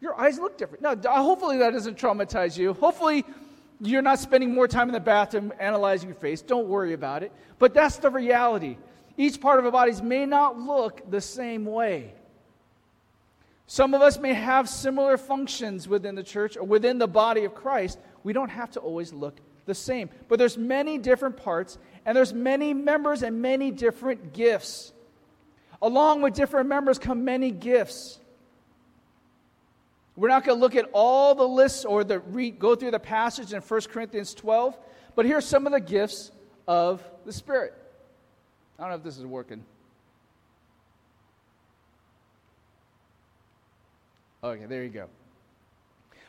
Your 0.00 0.18
eyes 0.18 0.38
look 0.38 0.56
different. 0.56 0.82
Now, 0.82 0.96
hopefully, 1.22 1.58
that 1.58 1.72
doesn't 1.72 1.98
traumatize 1.98 2.56
you. 2.56 2.72
Hopefully, 2.74 3.24
you're 3.80 4.02
not 4.02 4.18
spending 4.18 4.54
more 4.54 4.66
time 4.66 4.88
in 4.88 4.92
the 4.92 5.00
bathroom 5.00 5.52
analyzing 5.58 6.08
your 6.08 6.16
face. 6.16 6.42
Don't 6.42 6.68
worry 6.68 6.92
about 6.92 7.22
it. 7.22 7.32
But 7.58 7.74
that's 7.74 7.96
the 7.96 8.10
reality. 8.10 8.76
Each 9.16 9.40
part 9.40 9.58
of 9.58 9.64
our 9.64 9.70
bodies 9.70 10.02
may 10.02 10.26
not 10.26 10.58
look 10.58 11.08
the 11.10 11.20
same 11.20 11.64
way. 11.64 12.14
Some 13.66 13.92
of 13.94 14.00
us 14.00 14.18
may 14.18 14.32
have 14.32 14.68
similar 14.68 15.16
functions 15.18 15.86
within 15.86 16.14
the 16.14 16.22
church 16.22 16.56
or 16.56 16.64
within 16.64 16.98
the 16.98 17.06
body 17.06 17.44
of 17.44 17.54
Christ. 17.54 17.98
We 18.24 18.32
don't 18.32 18.48
have 18.48 18.70
to 18.72 18.80
always 18.80 19.12
look 19.12 19.38
the 19.66 19.74
same. 19.74 20.08
But 20.28 20.38
there's 20.38 20.56
many 20.56 20.98
different 20.98 21.36
parts 21.36 21.78
and 22.06 22.16
there's 22.16 22.32
many 22.32 22.72
members 22.72 23.22
and 23.22 23.42
many 23.42 23.70
different 23.70 24.32
gifts. 24.32 24.92
Along 25.82 26.22
with 26.22 26.34
different 26.34 26.68
members 26.68 26.98
come 26.98 27.24
many 27.24 27.50
gifts. 27.50 28.18
We're 30.18 30.28
not 30.28 30.44
going 30.44 30.58
to 30.58 30.60
look 30.60 30.74
at 30.74 30.90
all 30.92 31.36
the 31.36 31.46
lists 31.46 31.84
or 31.84 32.02
the 32.02 32.18
read, 32.18 32.58
go 32.58 32.74
through 32.74 32.90
the 32.90 32.98
passage 32.98 33.52
in 33.52 33.60
1 33.62 33.80
Corinthians 33.82 34.34
12, 34.34 34.76
but 35.14 35.24
here's 35.24 35.46
some 35.46 35.64
of 35.64 35.72
the 35.72 35.80
gifts 35.80 36.32
of 36.66 37.08
the 37.24 37.32
Spirit. 37.32 37.72
I 38.76 38.82
don't 38.82 38.90
know 38.90 38.96
if 38.96 39.04
this 39.04 39.16
is 39.16 39.24
working. 39.24 39.64
Okay, 44.42 44.66
there 44.66 44.82
you 44.82 44.88
go. 44.88 45.06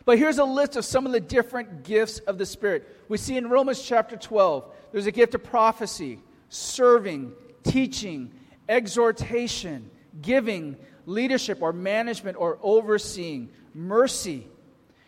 But 0.06 0.20
here's 0.20 0.38
a 0.38 0.46
list 0.46 0.76
of 0.76 0.86
some 0.86 1.08
of 1.08 1.12
the 1.12 1.20
different 1.20 1.84
gifts 1.84 2.20
of 2.20 2.38
the 2.38 2.46
Spirit. 2.46 2.88
We 3.08 3.18
see 3.18 3.38
in 3.38 3.50
Romans 3.50 3.82
chapter 3.82 4.18
12, 4.18 4.66
there's 4.92 5.08
a 5.08 5.12
gift 5.12 5.34
of 5.34 5.44
prophecy, 5.44 6.20
serving, 6.50 7.32
teaching, 7.64 8.34
exhortation, 8.68 9.90
giving, 10.22 10.78
leadership 11.08 11.62
or 11.62 11.74
management 11.74 12.38
or 12.38 12.60
overseeing, 12.62 13.50
mercy. 13.74 14.48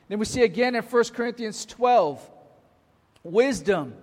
Then 0.07 0.19
we 0.19 0.25
see 0.25 0.43
again 0.43 0.75
in 0.75 0.83
1 0.83 1.03
Corinthians 1.13 1.65
12, 1.65 2.29
wisdom, 3.23 3.93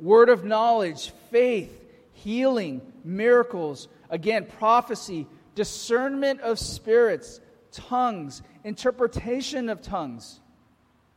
word 0.00 0.28
of 0.28 0.44
knowledge, 0.44 1.12
faith, 1.30 1.84
healing, 2.12 2.80
miracles, 3.04 3.88
again, 4.10 4.46
prophecy, 4.58 5.26
discernment 5.54 6.40
of 6.40 6.58
spirits, 6.58 7.40
tongues, 7.72 8.42
interpretation 8.64 9.68
of 9.68 9.82
tongues. 9.82 10.40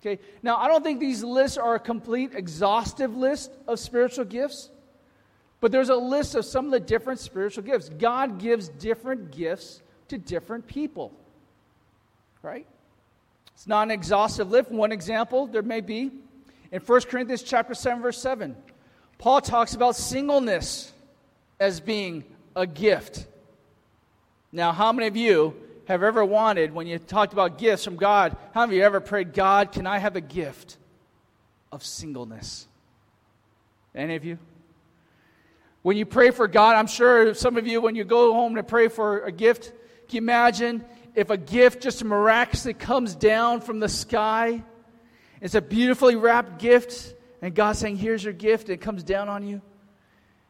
Okay, 0.01 0.19
now 0.41 0.57
I 0.57 0.67
don't 0.67 0.83
think 0.83 0.99
these 0.99 1.23
lists 1.23 1.57
are 1.57 1.75
a 1.75 1.79
complete, 1.79 2.31
exhaustive 2.33 3.15
list 3.15 3.51
of 3.67 3.79
spiritual 3.79 4.25
gifts, 4.25 4.71
but 5.59 5.71
there's 5.71 5.89
a 5.89 5.95
list 5.95 6.33
of 6.33 6.43
some 6.43 6.65
of 6.65 6.71
the 6.71 6.79
different 6.79 7.19
spiritual 7.19 7.63
gifts. 7.63 7.89
God 7.89 8.39
gives 8.39 8.67
different 8.67 9.31
gifts 9.31 9.81
to 10.07 10.17
different 10.17 10.65
people, 10.65 11.13
right? 12.41 12.65
It's 13.61 13.67
not 13.67 13.83
an 13.83 13.91
exhaustive 13.91 14.49
list. 14.49 14.71
One 14.71 14.91
example 14.91 15.45
there 15.45 15.61
may 15.61 15.81
be 15.81 16.09
in 16.71 16.81
1 16.81 17.01
Corinthians 17.01 17.43
chapter 17.43 17.75
7, 17.75 18.01
verse 18.01 18.19
7. 18.19 18.55
Paul 19.19 19.39
talks 19.39 19.75
about 19.75 19.95
singleness 19.95 20.91
as 21.59 21.79
being 21.79 22.23
a 22.55 22.65
gift. 22.65 23.27
Now, 24.51 24.71
how 24.71 24.91
many 24.91 25.05
of 25.05 25.15
you 25.15 25.53
have 25.87 26.01
ever 26.01 26.25
wanted, 26.25 26.73
when 26.73 26.87
you 26.87 26.97
talked 26.97 27.33
about 27.33 27.59
gifts 27.59 27.85
from 27.85 27.97
God, 27.97 28.35
how 28.51 28.61
many 28.61 28.77
of 28.77 28.79
you 28.79 28.83
ever 28.83 28.99
prayed, 28.99 29.31
God, 29.31 29.71
can 29.71 29.85
I 29.85 29.99
have 29.99 30.15
a 30.15 30.21
gift 30.21 30.77
of 31.71 31.85
singleness? 31.85 32.67
Any 33.93 34.15
of 34.15 34.25
you? 34.25 34.39
When 35.83 35.97
you 35.97 36.07
pray 36.07 36.31
for 36.31 36.47
God, 36.47 36.77
I'm 36.77 36.87
sure 36.87 37.35
some 37.35 37.57
of 37.57 37.67
you, 37.67 37.79
when 37.79 37.93
you 37.93 38.05
go 38.05 38.33
home 38.33 38.55
to 38.55 38.63
pray 38.63 38.87
for 38.87 39.19
a 39.19 39.31
gift, 39.31 39.71
can 40.07 40.15
you 40.15 40.21
imagine 40.23 40.83
if 41.15 41.29
a 41.29 41.37
gift 41.37 41.81
just 41.81 42.03
miraculously 42.03 42.73
comes 42.73 43.15
down 43.15 43.61
from 43.61 43.79
the 43.79 43.89
sky? 43.89 44.63
It's 45.41 45.55
a 45.55 45.61
beautifully 45.61 46.15
wrapped 46.15 46.59
gift, 46.59 47.15
and 47.41 47.53
God's 47.53 47.79
saying, 47.79 47.97
Here's 47.97 48.23
your 48.23 48.33
gift, 48.33 48.65
and 48.65 48.73
it 48.73 48.81
comes 48.81 49.03
down 49.03 49.29
on 49.29 49.47
you. 49.47 49.61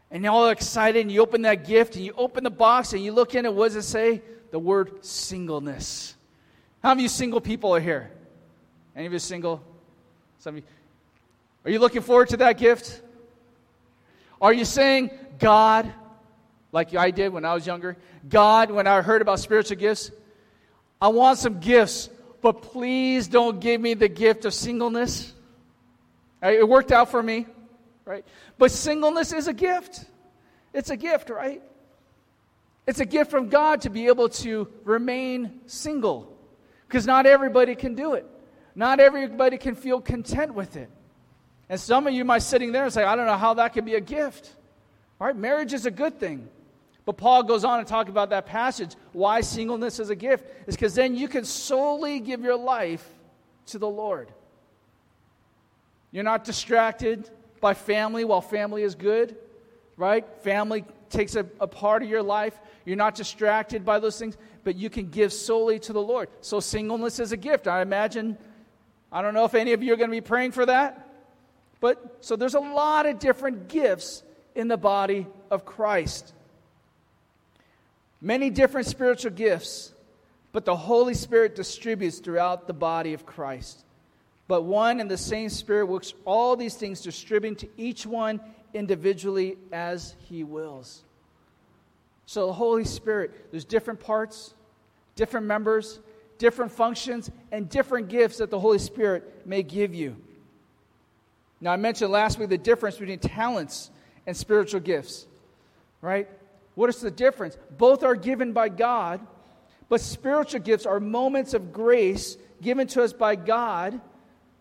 And 0.10 0.24
you're 0.24 0.34
all 0.34 0.50
excited, 0.50 1.02
and 1.02 1.12
you 1.12 1.22
open 1.22 1.44
that 1.44 1.66
gift, 1.66 1.96
and 1.96 2.06
you 2.06 2.14
open 2.18 2.44
the 2.44 2.50
box, 2.50 2.94
and 2.94 3.04
you 3.04 3.12
look 3.14 3.34
in, 3.36 3.46
and 3.46 3.56
what 3.56 3.68
does 3.68 3.78
it 3.78 3.84
say? 3.84 4.22
the 4.52 4.60
word 4.60 5.04
singleness. 5.04 6.16
How 6.84 6.90
many 6.90 7.02
of 7.02 7.04
you 7.04 7.10
single 7.10 7.42
people 7.42 7.74
are 7.74 7.80
here? 7.80 8.12
Any 8.96 9.08
of 9.08 9.14
you 9.14 9.20
single? 9.20 9.64
Some 10.40 10.58
of 10.58 10.64
you. 10.64 10.70
Are 11.64 11.72
you 11.72 11.80
looking 11.80 12.02
forward 12.02 12.30
to 12.30 12.38
that 12.38 12.58
gift? 12.58 13.02
Are 14.42 14.54
you 14.54 14.66
saying, 14.66 15.12
God, 15.40 15.92
like 16.72 16.94
I 16.96 17.12
did 17.12 17.32
when 17.32 17.46
I 17.46 17.54
was 17.54 17.66
younger, 17.66 17.98
God, 18.28 18.72
when 18.72 18.88
I 18.88 19.02
heard 19.02 19.22
about 19.22 19.40
spiritual 19.40 19.78
gifts, 19.78 20.12
I 21.02 21.08
want 21.08 21.40
some 21.40 21.60
gifts, 21.60 22.10
but 22.42 22.62
please 22.62 23.28
don't 23.28 23.60
give 23.60 23.82
me 23.82 23.96
the 23.96 24.08
gift 24.08 24.46
of 24.46 24.54
singleness? 24.54 25.34
It 26.44 26.68
worked 26.68 26.92
out 26.92 27.10
for 27.10 27.22
me, 27.22 27.48
right? 28.06 28.26
But 28.58 28.72
singleness 28.72 29.34
is 29.34 29.48
a 29.48 29.54
gift. 29.54 30.06
It's 30.74 30.90
a 30.90 30.98
gift, 30.98 31.30
right? 31.30 31.62
It's 32.86 33.00
a 33.00 33.06
gift 33.06 33.32
from 33.32 33.50
God 33.50 33.82
to 33.82 33.90
be 33.90 34.08
able 34.08 34.30
to 34.30 34.68
remain 34.84 35.62
single 35.66 36.36
because 36.88 37.06
not 37.06 37.26
everybody 37.26 37.76
can 37.76 37.96
do 37.96 38.14
it. 38.14 38.26
Not 38.76 39.00
everybody 39.00 39.58
can 39.58 39.76
feel 39.76 40.02
content 40.02 40.54
with 40.54 40.78
it. 40.78 40.90
And 41.70 41.80
some 41.80 42.08
of 42.08 42.14
you 42.14 42.26
might 42.26 42.42
sitting 42.42 42.72
there 42.72 42.84
and 42.84 42.94
say, 42.94 43.04
I 43.04 43.16
don't 43.16 43.26
know 43.26 43.38
how 43.38 43.54
that 43.56 43.74
could 43.74 43.86
be 43.86 43.96
a 43.96 44.02
gift. 44.02 44.54
All 45.20 45.28
right, 45.28 45.36
marriage 45.36 45.74
is 45.74 45.86
a 45.86 45.92
good 45.92 46.20
thing. 46.20 46.48
But 47.06 47.18
Paul 47.18 47.44
goes 47.44 47.64
on 47.66 47.80
to 47.80 47.86
talk 47.86 48.10
about 48.10 48.30
that 48.30 48.46
passage. 48.46 48.96
Why 49.12 49.42
singleness 49.42 50.00
is 50.00 50.10
a 50.10 50.16
gift 50.16 50.46
is 50.68 50.76
because 50.76 50.94
then 50.94 51.16
you 51.16 51.28
can 51.28 51.46
solely 51.46 52.20
give 52.20 52.42
your 52.42 52.58
life 52.58 53.08
to 53.68 53.80
the 53.80 53.90
Lord. 53.90 54.32
You're 56.12 56.24
not 56.24 56.44
distracted 56.44 57.30
by 57.60 57.74
family 57.74 58.24
while 58.24 58.42
family 58.42 58.84
is 58.84 58.96
good, 58.96 59.36
right? 59.98 60.26
Family 60.44 60.84
takes 61.10 61.36
a, 61.36 61.46
a 61.60 61.68
part 61.68 62.04
of 62.04 62.10
your 62.10 62.24
life. 62.24 62.60
You're 62.86 62.98
not 62.98 63.16
distracted 63.16 63.86
by 63.86 64.00
those 64.00 64.20
things, 64.20 64.38
but 64.64 64.76
you 64.76 64.90
can 64.90 65.10
give 65.10 65.34
solely 65.34 65.80
to 65.80 65.94
the 65.94 66.02
Lord. 66.02 66.30
So, 66.42 66.60
singleness 66.60 67.20
is 67.20 67.32
a 67.32 67.38
gift. 67.38 67.68
I 67.68 67.82
imagine, 67.82 68.38
I 69.12 69.22
don't 69.22 69.34
know 69.34 69.46
if 69.46 69.56
any 69.56 69.74
of 69.74 69.82
you 69.82 69.94
are 69.94 69.98
going 69.98 70.10
to 70.10 70.16
be 70.16 70.22
praying 70.22 70.52
for 70.52 70.66
that, 70.66 71.08
but 71.80 72.18
so 72.22 72.36
there's 72.36 72.56
a 72.56 72.60
lot 72.60 73.06
of 73.06 73.20
different 73.20 73.70
gifts 73.70 74.24
in 74.56 74.68
the 74.68 74.78
body 74.78 75.28
of 75.50 75.66
Christ. 75.66 76.34
Many 78.22 78.52
different 78.52 78.88
spiritual 78.88 79.32
gifts, 79.32 79.92
but 80.52 80.64
the 80.64 80.76
Holy 80.76 81.16
Spirit 81.16 81.56
distributes 81.56 82.20
throughout 82.20 82.68
the 82.68 82.74
body 82.74 83.14
of 83.14 83.26
Christ. 83.26 83.84
But 84.48 84.64
one 84.64 85.00
and 85.00 85.10
the 85.10 85.18
same 85.18 85.50
Spirit 85.50 85.88
works 85.88 86.14
all 86.26 86.56
these 86.56 86.76
things, 86.76 87.02
distributing 87.02 87.56
to 87.58 87.70
each 87.78 88.06
one 88.06 88.40
individually 88.74 89.58
as 89.72 90.16
He 90.30 90.44
wills. 90.44 91.04
So, 92.26 92.48
the 92.48 92.54
Holy 92.54 92.86
Spirit, 92.86 93.50
there's 93.52 93.66
different 93.66 94.00
parts, 94.00 94.54
different 95.16 95.48
members, 95.48 96.00
different 96.38 96.72
functions, 96.72 97.32
and 97.52 97.70
different 97.70 98.10
gifts 98.10 98.38
that 98.38 98.52
the 98.52 98.60
Holy 98.60 98.80
Spirit 98.80 99.46
may 99.46 99.64
give 99.64 99.96
you. 99.96 100.16
Now, 101.60 101.72
I 101.72 101.78
mentioned 101.78 102.12
last 102.12 102.40
week 102.40 102.50
the 102.50 102.58
difference 102.58 102.98
between 102.98 103.20
talents 103.20 103.90
and 104.28 104.36
spiritual 104.36 104.80
gifts, 104.80 105.28
right? 106.02 106.28
What 106.76 106.90
is 106.90 107.02
the 107.02 107.12
difference? 107.12 107.58
Both 107.78 108.04
are 108.04 108.16
given 108.16 108.54
by 108.54 108.70
God, 108.70 109.26
but 109.90 110.02
spiritual 110.02 110.62
gifts 110.62 110.86
are 110.86 111.00
moments 111.00 111.54
of 111.54 111.74
grace 111.74 112.38
given 112.62 112.88
to 112.88 113.04
us 113.04 113.14
by 113.14 113.36
God 113.36 114.00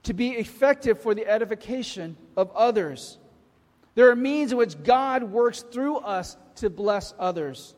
to 0.05 0.15
be 0.15 0.31
effective 0.31 1.01
for 1.01 1.15
the 1.15 1.27
edification 1.27 2.17
of 2.37 2.51
others. 2.53 3.19
There 3.95 4.11
are 4.11 4.17
means 4.17 4.53
in 4.53 4.59
which 4.59 4.83
God 4.83 5.25
works 5.25 5.63
through 5.63 5.99
us 5.99 6.37
to 6.57 6.71
bless 6.71 7.15
others. 7.19 7.75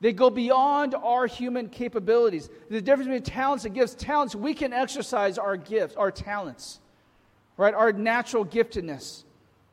They 0.00 0.12
go 0.12 0.30
beyond 0.30 0.94
our 0.94 1.26
human 1.26 1.68
capabilities. 1.68 2.48
The 2.68 2.80
difference 2.80 3.08
between 3.08 3.22
talents 3.22 3.64
and 3.64 3.74
gifts, 3.74 3.94
talents, 3.94 4.34
we 4.34 4.54
can 4.54 4.72
exercise 4.72 5.38
our 5.38 5.56
gifts, 5.56 5.96
our 5.96 6.10
talents, 6.10 6.80
right? 7.56 7.74
Our 7.74 7.92
natural 7.92 8.44
giftedness. 8.44 9.24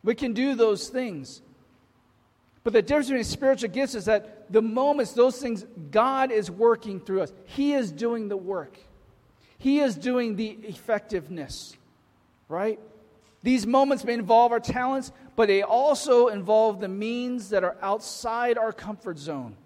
We 0.04 0.16
can 0.16 0.34
do 0.34 0.56
those 0.56 0.90
things. 0.90 1.42
But 2.64 2.74
the 2.74 2.82
difference 2.82 3.08
between 3.08 3.24
spiritual 3.26 3.70
gifts 3.70 3.96
is 3.96 4.06
that 4.06 4.52
the 4.52 4.62
moments, 4.62 5.14
those 5.14 5.38
things, 5.38 5.66
God 5.92 6.32
is 6.32 6.50
working 6.50 7.00
through 7.00 7.22
us. 7.22 7.34
He 7.46 7.74
is 7.74 7.92
doing 7.92 8.30
the 8.30 8.38
work, 8.38 8.78
He 9.58 9.80
is 9.80 9.96
doing 9.96 10.36
the 10.36 10.58
effectiveness, 10.64 11.76
right? 12.48 12.80
These 13.42 13.68
moments 13.68 14.06
may 14.06 14.14
involve 14.14 14.54
our 14.54 14.62
talents, 14.62 15.12
but 15.36 15.50
they 15.50 15.64
also 15.64 16.28
involve 16.28 16.80
the 16.80 16.88
means 16.88 17.50
that 17.50 17.66
are 17.66 17.76
outside 17.82 18.58
our 18.58 18.72
comfort 18.72 19.18
zone. 19.18 19.58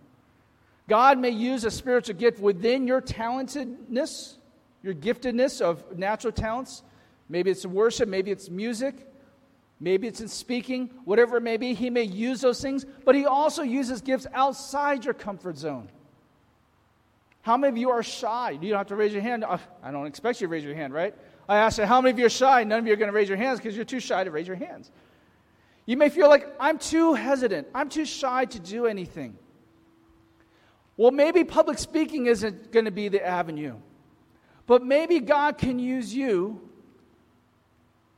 God 0.90 1.20
may 1.20 1.30
use 1.30 1.64
a 1.64 1.70
spiritual 1.70 2.16
gift 2.16 2.40
within 2.40 2.88
your 2.88 3.02
talentedness, 3.02 4.38
your 4.82 4.96
giftedness 4.96 5.62
of 5.62 5.96
natural 5.96 6.34
talents. 6.34 6.82
Maybe 7.30 7.52
it's 7.52 7.68
worship, 7.68 8.10
maybe 8.10 8.32
it's 8.32 8.50
music, 8.50 8.96
maybe 9.80 10.08
it's 10.08 10.22
in 10.22 10.28
speaking, 10.28 10.90
whatever 11.06 11.38
it 11.38 11.42
may 11.42 11.58
be. 11.58 11.74
He 11.74 11.90
may 11.90 12.04
use 12.04 12.42
those 12.42 12.62
things, 12.62 12.86
but 13.06 13.16
He 13.16 13.26
also 13.26 13.64
uses 13.64 14.02
gifts 14.02 14.28
outside 14.34 15.06
your 15.06 15.14
comfort 15.14 15.58
zone. 15.58 15.90
How 17.42 17.56
many 17.56 17.72
of 17.72 17.78
you 17.78 17.90
are 17.92 18.04
shy? 18.04 18.52
You 18.52 18.70
don't 18.70 18.78
have 18.78 18.88
to 18.88 18.96
raise 18.96 19.14
your 19.14 19.22
hand. 19.22 19.46
Uh, 19.46 19.58
I 19.82 19.92
don't 19.92 20.06
expect 20.06 20.42
you 20.42 20.48
to 20.48 20.52
raise 20.52 20.66
your 20.66 20.76
hand, 20.76 20.94
right? 20.94 21.16
I 21.48 21.58
asked 21.58 21.78
you, 21.78 21.86
how 21.86 22.02
many 22.02 22.12
of 22.12 22.20
you 22.20 22.26
are 22.26 22.30
shy? 22.30 22.66
None 22.66 22.80
of 22.80 22.88
you 22.88 22.92
are 22.92 22.98
going 22.98 23.10
to 23.10 23.16
raise 23.16 23.30
your 23.30 23.38
hands 23.38 23.60
because 23.60 23.74
you're 23.74 23.86
too 23.86 24.02
shy 24.02 24.24
to 24.24 24.32
raise 24.32 24.48
your 24.48 24.58
hands. 24.58 24.92
You 25.86 25.96
may 25.96 26.10
feel 26.10 26.28
like, 26.28 26.46
I'm 26.60 26.78
too 26.78 27.14
hesitant. 27.14 27.68
I'm 27.74 27.88
too 27.88 28.04
shy 28.04 28.44
to 28.44 28.60
do 28.60 28.86
anything. 28.86 29.38
Well, 30.98 31.12
maybe 31.12 31.46
public 31.46 31.78
speaking 31.78 32.26
isn't 32.26 32.74
going 32.74 32.84
to 32.84 32.92
be 32.92 33.08
the 33.08 33.26
avenue, 33.26 33.76
but 34.66 34.84
maybe 34.84 35.22
God 35.22 35.58
can 35.58 35.80
use 35.80 36.14
you 36.14 36.67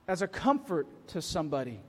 as 0.09 0.23
a 0.23 0.27
comfort 0.27 0.87
to 1.07 1.21
somebody. 1.21 1.79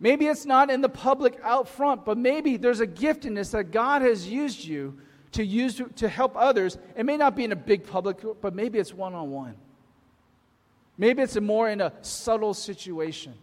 Maybe 0.00 0.26
it's 0.26 0.46
not 0.46 0.70
in 0.70 0.80
the 0.80 0.88
public 0.88 1.38
out 1.42 1.68
front, 1.68 2.06
but 2.06 2.16
maybe 2.16 2.56
there's 2.56 2.80
a 2.80 2.86
giftedness 2.86 3.50
that 3.50 3.64
God 3.64 4.00
has 4.00 4.26
used 4.26 4.64
you 4.64 4.98
to 5.32 5.44
use 5.44 5.82
to 5.96 6.08
help 6.08 6.32
others. 6.36 6.78
It 6.96 7.04
may 7.04 7.18
not 7.18 7.36
be 7.36 7.44
in 7.44 7.52
a 7.52 7.56
big 7.56 7.86
public, 7.86 8.16
but 8.40 8.54
maybe 8.54 8.78
it's 8.78 8.94
one 8.94 9.12
on 9.12 9.30
one. 9.30 9.56
Maybe 10.96 11.20
it's 11.20 11.38
more 11.38 11.68
in 11.68 11.82
a 11.82 11.92
subtle 12.00 12.54
situation. 12.54 13.34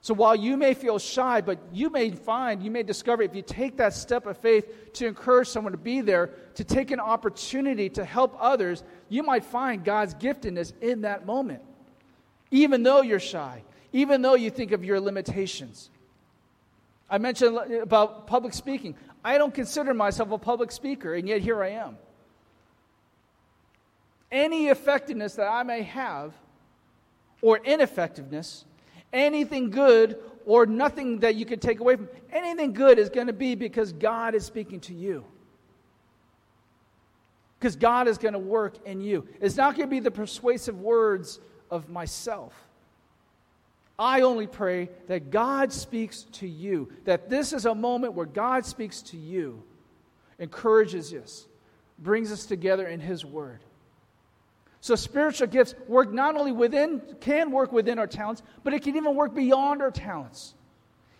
So 0.00 0.14
while 0.14 0.36
you 0.36 0.56
may 0.56 0.74
feel 0.74 0.98
shy, 0.98 1.40
but 1.40 1.58
you 1.72 1.90
may 1.90 2.10
find, 2.10 2.62
you 2.62 2.70
may 2.70 2.82
discover 2.82 3.22
if 3.22 3.34
you 3.34 3.42
take 3.42 3.76
that 3.76 3.94
step 3.94 4.26
of 4.26 4.38
faith 4.38 4.92
to 4.94 5.06
encourage 5.06 5.48
someone 5.48 5.72
to 5.72 5.78
be 5.78 6.00
there, 6.00 6.30
to 6.54 6.64
take 6.64 6.90
an 6.90 7.00
opportunity 7.00 7.88
to 7.90 8.04
help 8.04 8.36
others, 8.40 8.84
you 9.08 9.22
might 9.22 9.44
find 9.44 9.84
God's 9.84 10.14
giftedness 10.14 10.72
in 10.80 11.02
that 11.02 11.26
moment. 11.26 11.62
Even 12.50 12.82
though 12.82 13.02
you're 13.02 13.20
shy, 13.20 13.62
even 13.92 14.22
though 14.22 14.34
you 14.34 14.50
think 14.50 14.72
of 14.72 14.84
your 14.84 15.00
limitations. 15.00 15.90
I 17.10 17.18
mentioned 17.18 17.56
about 17.82 18.26
public 18.26 18.52
speaking. 18.52 18.94
I 19.24 19.38
don't 19.38 19.54
consider 19.54 19.94
myself 19.94 20.30
a 20.30 20.38
public 20.38 20.70
speaker, 20.70 21.14
and 21.14 21.26
yet 21.26 21.40
here 21.40 21.62
I 21.62 21.70
am. 21.70 21.96
Any 24.30 24.68
effectiveness 24.68 25.34
that 25.36 25.48
I 25.48 25.62
may 25.62 25.82
have, 25.82 26.34
or 27.40 27.58
ineffectiveness, 27.58 28.64
anything 29.12 29.70
good 29.70 30.18
or 30.44 30.66
nothing 30.66 31.20
that 31.20 31.34
you 31.34 31.46
can 31.46 31.58
take 31.58 31.80
away 31.80 31.96
from, 31.96 32.08
anything 32.32 32.72
good 32.72 32.98
is 32.98 33.08
going 33.08 33.26
to 33.26 33.32
be 33.32 33.54
because 33.54 33.92
God 33.92 34.34
is 34.34 34.44
speaking 34.44 34.80
to 34.80 34.94
you. 34.94 35.24
Because 37.58 37.76
God 37.76 38.06
is 38.06 38.18
going 38.18 38.34
to 38.34 38.38
work 38.38 38.86
in 38.86 39.00
you. 39.00 39.26
It's 39.40 39.56
not 39.56 39.76
going 39.76 39.88
to 39.88 39.90
be 39.90 40.00
the 40.00 40.10
persuasive 40.10 40.80
words 40.80 41.40
of 41.70 41.88
myself. 41.88 42.52
I 43.98 44.20
only 44.20 44.46
pray 44.46 44.90
that 45.08 45.30
God 45.30 45.72
speaks 45.72 46.22
to 46.34 46.46
you, 46.46 46.92
that 47.04 47.28
this 47.28 47.52
is 47.52 47.66
a 47.66 47.74
moment 47.74 48.12
where 48.12 48.26
God 48.26 48.64
speaks 48.64 49.02
to 49.02 49.16
you, 49.16 49.62
encourages 50.38 51.12
us, 51.12 51.48
brings 51.98 52.30
us 52.30 52.46
together 52.46 52.86
in 52.86 53.00
His 53.00 53.24
Word. 53.24 53.58
So 54.80 54.94
spiritual 54.94 55.48
gifts 55.48 55.74
work 55.88 56.12
not 56.12 56.36
only 56.36 56.52
within, 56.52 57.02
can 57.20 57.50
work 57.50 57.72
within 57.72 57.98
our 57.98 58.06
talents, 58.06 58.44
but 58.62 58.72
it 58.72 58.84
can 58.84 58.96
even 58.96 59.16
work 59.16 59.34
beyond 59.34 59.82
our 59.82 59.90
talents, 59.90 60.54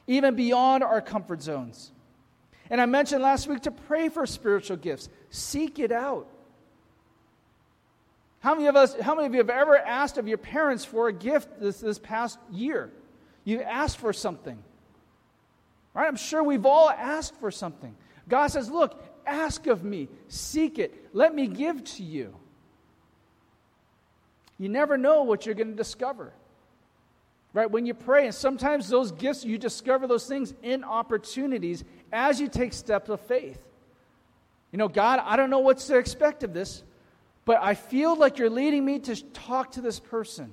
even 0.06 0.36
beyond 0.36 0.84
our 0.84 1.00
comfort 1.00 1.42
zones. 1.42 1.90
And 2.70 2.80
I 2.80 2.86
mentioned 2.86 3.22
last 3.22 3.46
week 3.46 3.62
to 3.62 3.70
pray 3.70 4.08
for 4.08 4.26
spiritual 4.26 4.76
gifts. 4.76 5.08
Seek 5.30 5.78
it 5.78 5.92
out. 5.92 6.28
How 8.40 8.54
many 8.54 8.66
of 8.66 8.76
us, 8.76 8.98
how 9.00 9.14
many 9.14 9.26
of 9.26 9.32
you 9.32 9.38
have 9.38 9.50
ever 9.50 9.76
asked 9.76 10.18
of 10.18 10.28
your 10.28 10.38
parents 10.38 10.84
for 10.84 11.08
a 11.08 11.12
gift 11.12 11.60
this, 11.60 11.80
this 11.80 11.98
past 11.98 12.38
year? 12.52 12.92
You 13.44 13.62
asked 13.62 13.98
for 13.98 14.12
something. 14.12 14.58
Right? 15.94 16.06
I'm 16.06 16.16
sure 16.16 16.42
we've 16.42 16.66
all 16.66 16.90
asked 16.90 17.34
for 17.36 17.50
something. 17.50 17.96
God 18.28 18.48
says, 18.48 18.70
Look, 18.70 19.02
ask 19.26 19.66
of 19.66 19.82
me, 19.84 20.08
seek 20.28 20.78
it, 20.78 21.08
let 21.12 21.34
me 21.34 21.46
give 21.46 21.82
to 21.84 22.02
you. 22.02 22.34
You 24.58 24.68
never 24.68 24.98
know 24.98 25.22
what 25.22 25.46
you're 25.46 25.54
going 25.54 25.70
to 25.70 25.76
discover. 25.76 26.32
Right? 27.54 27.70
When 27.70 27.86
you 27.86 27.94
pray, 27.94 28.26
and 28.26 28.34
sometimes 28.34 28.88
those 28.88 29.10
gifts, 29.12 29.44
you 29.44 29.58
discover 29.58 30.06
those 30.06 30.26
things 30.26 30.52
in 30.62 30.84
opportunities 30.84 31.82
as 32.12 32.40
you 32.40 32.48
take 32.48 32.72
steps 32.72 33.08
of 33.08 33.20
faith. 33.22 33.58
You 34.70 34.78
know, 34.78 34.88
God, 34.88 35.20
I 35.24 35.36
don't 35.36 35.50
know 35.50 35.60
what 35.60 35.78
to 35.78 35.96
expect 35.96 36.44
of 36.44 36.52
this, 36.52 36.82
but 37.44 37.58
I 37.62 37.74
feel 37.74 38.16
like 38.16 38.38
you're 38.38 38.50
leading 38.50 38.84
me 38.84 38.98
to 39.00 39.16
talk 39.32 39.72
to 39.72 39.80
this 39.80 39.98
person. 39.98 40.52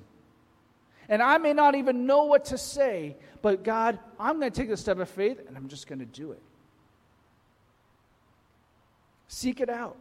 And 1.09 1.21
I 1.21 1.37
may 1.37 1.53
not 1.53 1.75
even 1.75 2.05
know 2.05 2.23
what 2.23 2.45
to 2.45 2.57
say, 2.57 3.17
but 3.41 3.63
God, 3.63 3.99
I'm 4.19 4.39
going 4.39 4.51
to 4.51 4.59
take 4.59 4.69
the 4.69 4.77
step 4.77 4.97
of 4.99 5.09
faith 5.09 5.39
and 5.47 5.55
I'm 5.55 5.67
just 5.67 5.87
going 5.87 5.99
to 5.99 6.05
do 6.05 6.31
it. 6.31 6.41
Seek 9.27 9.59
it 9.59 9.69
out. 9.69 9.97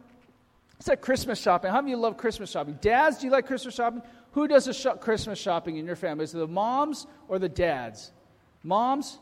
It's 0.79 0.87
like 0.87 1.01
Christmas 1.01 1.39
shopping. 1.39 1.71
How 1.71 1.81
many 1.81 1.93
of 1.93 1.97
you 1.97 2.01
love 2.01 2.17
Christmas 2.17 2.49
shopping? 2.49 2.77
Dads, 2.81 3.19
do 3.19 3.27
you 3.27 3.31
like 3.31 3.45
Christmas 3.45 3.75
shopping? 3.75 4.01
Who 4.35 4.49
does 4.49 4.65
the 4.65 4.73
sh- 4.73 4.99
Christmas 4.99 5.39
shopping 5.39 5.77
in 5.77 5.85
your 5.85 5.95
family? 5.95 6.25
Is 6.25 6.35
it 6.35 6.39
the 6.39 6.47
moms 6.47 7.07
or 7.29 7.39
the 7.39 7.47
dads? 7.47 8.11
Moms? 8.63 9.17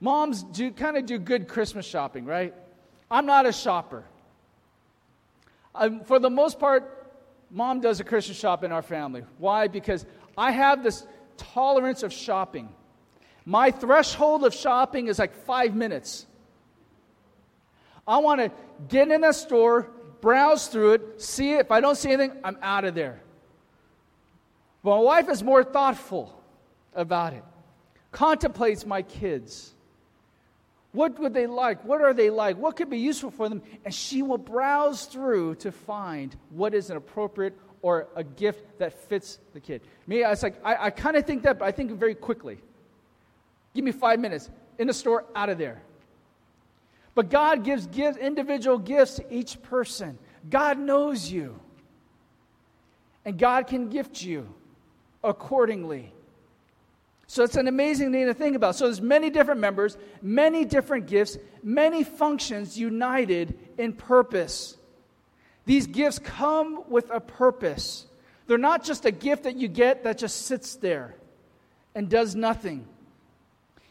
Moms 0.00 0.42
do 0.42 0.72
kind 0.72 0.96
of 0.96 1.06
do 1.06 1.20
good 1.20 1.46
Christmas 1.46 1.86
shopping, 1.86 2.24
right? 2.24 2.52
I'm 3.08 3.26
not 3.26 3.46
a 3.46 3.52
shopper. 3.52 4.02
Um, 5.72 6.00
for 6.00 6.18
the 6.18 6.28
most 6.28 6.58
part, 6.58 7.12
mom 7.48 7.80
does 7.80 8.00
a 8.00 8.04
Christmas 8.04 8.36
shop 8.36 8.64
in 8.64 8.72
our 8.72 8.82
family. 8.82 9.22
Why? 9.38 9.68
Because 9.68 10.04
I 10.36 10.50
have 10.50 10.82
this 10.82 11.06
tolerance 11.36 12.02
of 12.02 12.12
shopping. 12.12 12.68
My 13.44 13.70
threshold 13.70 14.44
of 14.44 14.52
shopping 14.52 15.06
is 15.06 15.20
like 15.20 15.32
five 15.44 15.76
minutes. 15.76 16.26
I 18.04 18.18
want 18.18 18.40
to 18.40 18.50
get 18.88 19.12
in 19.12 19.22
a 19.22 19.32
store, 19.32 19.90
browse 20.20 20.66
through 20.66 20.94
it, 20.94 21.22
see 21.22 21.52
it. 21.52 21.60
If 21.60 21.70
I 21.70 21.80
don't 21.80 21.96
see 21.96 22.10
anything, 22.10 22.36
I'm 22.42 22.58
out 22.60 22.84
of 22.84 22.96
there. 22.96 23.20
But 24.86 24.98
my 24.98 25.02
wife 25.02 25.28
is 25.28 25.42
more 25.42 25.64
thoughtful 25.64 26.40
about 26.94 27.32
it, 27.32 27.42
contemplates 28.12 28.86
my 28.86 29.02
kids. 29.02 29.74
What 30.92 31.18
would 31.18 31.34
they 31.34 31.48
like? 31.48 31.84
What 31.84 32.00
are 32.02 32.14
they 32.14 32.30
like? 32.30 32.56
What 32.56 32.76
could 32.76 32.88
be 32.88 32.98
useful 32.98 33.32
for 33.32 33.48
them? 33.48 33.62
And 33.84 33.92
she 33.92 34.22
will 34.22 34.38
browse 34.38 35.06
through 35.06 35.56
to 35.56 35.72
find 35.72 36.36
what 36.50 36.72
is 36.72 36.88
an 36.88 36.96
appropriate 36.96 37.58
or 37.82 38.06
a 38.14 38.22
gift 38.22 38.78
that 38.78 38.92
fits 38.92 39.40
the 39.54 39.58
kid. 39.58 39.80
Me, 40.06 40.22
I 40.22 40.30
was 40.30 40.44
like, 40.44 40.54
I, 40.64 40.76
I 40.84 40.90
kind 40.90 41.16
of 41.16 41.26
think 41.26 41.42
that, 41.42 41.58
but 41.58 41.64
I 41.64 41.72
think 41.72 41.90
very 41.90 42.14
quickly. 42.14 42.58
Give 43.74 43.84
me 43.84 43.90
five 43.90 44.20
minutes 44.20 44.48
in 44.78 44.86
the 44.86 44.94
store, 44.94 45.24
out 45.34 45.48
of 45.48 45.58
there. 45.58 45.82
But 47.16 47.28
God 47.28 47.64
gives, 47.64 47.88
gives 47.88 48.16
individual 48.18 48.78
gifts 48.78 49.16
to 49.16 49.34
each 49.34 49.60
person. 49.62 50.16
God 50.48 50.78
knows 50.78 51.28
you. 51.28 51.58
And 53.24 53.36
God 53.36 53.66
can 53.66 53.88
gift 53.88 54.22
you 54.22 54.54
accordingly. 55.26 56.12
So 57.26 57.42
it's 57.42 57.56
an 57.56 57.66
amazing 57.66 58.12
thing 58.12 58.26
to 58.26 58.34
think 58.34 58.54
about. 58.54 58.76
So 58.76 58.84
there's 58.84 59.00
many 59.00 59.30
different 59.30 59.60
members, 59.60 59.98
many 60.22 60.64
different 60.64 61.06
gifts, 61.06 61.36
many 61.62 62.04
functions 62.04 62.78
united 62.78 63.58
in 63.76 63.92
purpose. 63.92 64.76
These 65.64 65.88
gifts 65.88 66.20
come 66.20 66.84
with 66.88 67.10
a 67.10 67.20
purpose. 67.20 68.06
They're 68.46 68.58
not 68.58 68.84
just 68.84 69.04
a 69.04 69.10
gift 69.10 69.42
that 69.42 69.56
you 69.56 69.66
get 69.66 70.04
that 70.04 70.18
just 70.18 70.46
sits 70.46 70.76
there 70.76 71.16
and 71.96 72.08
does 72.08 72.36
nothing. 72.36 72.86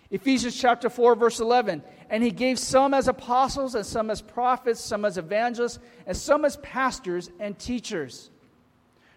Ephesians 0.10 0.58
chapter 0.58 0.90
4 0.90 1.16
verse 1.16 1.42
11, 1.42 1.84
and 2.10 2.24
he 2.24 2.32
gave 2.32 2.58
some 2.58 2.94
as 2.94 3.10
apostles 3.10 3.76
and 3.76 3.86
some 3.86 4.10
as 4.10 4.22
prophets, 4.22 4.80
some 4.80 5.04
as 5.04 5.18
evangelists, 5.18 5.80
and 6.08 6.16
some 6.16 6.46
as 6.46 6.56
pastors 6.58 7.30
and 7.40 7.60
teachers 7.60 8.30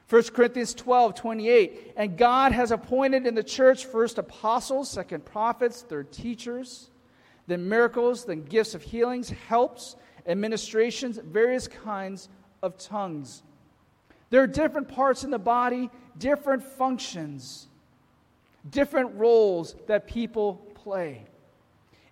1 0.08 0.22
Corinthians 0.34 0.74
12, 0.74 1.14
28. 1.14 1.92
And 1.96 2.16
God 2.16 2.52
has 2.52 2.70
appointed 2.70 3.26
in 3.26 3.34
the 3.34 3.42
church 3.42 3.84
first 3.84 4.18
apostles, 4.18 4.90
second 4.90 5.24
prophets, 5.24 5.82
third 5.82 6.10
teachers, 6.12 6.90
then 7.46 7.68
miracles, 7.68 8.24
then 8.24 8.44
gifts 8.44 8.74
of 8.74 8.82
healings, 8.82 9.30
helps, 9.30 9.96
administrations, 10.26 11.18
various 11.18 11.68
kinds 11.68 12.28
of 12.62 12.78
tongues. 12.78 13.42
There 14.30 14.42
are 14.42 14.46
different 14.46 14.88
parts 14.88 15.24
in 15.24 15.30
the 15.30 15.38
body, 15.38 15.90
different 16.18 16.62
functions, 16.62 17.68
different 18.70 19.14
roles 19.14 19.74
that 19.86 20.06
people 20.06 20.54
play. 20.74 21.24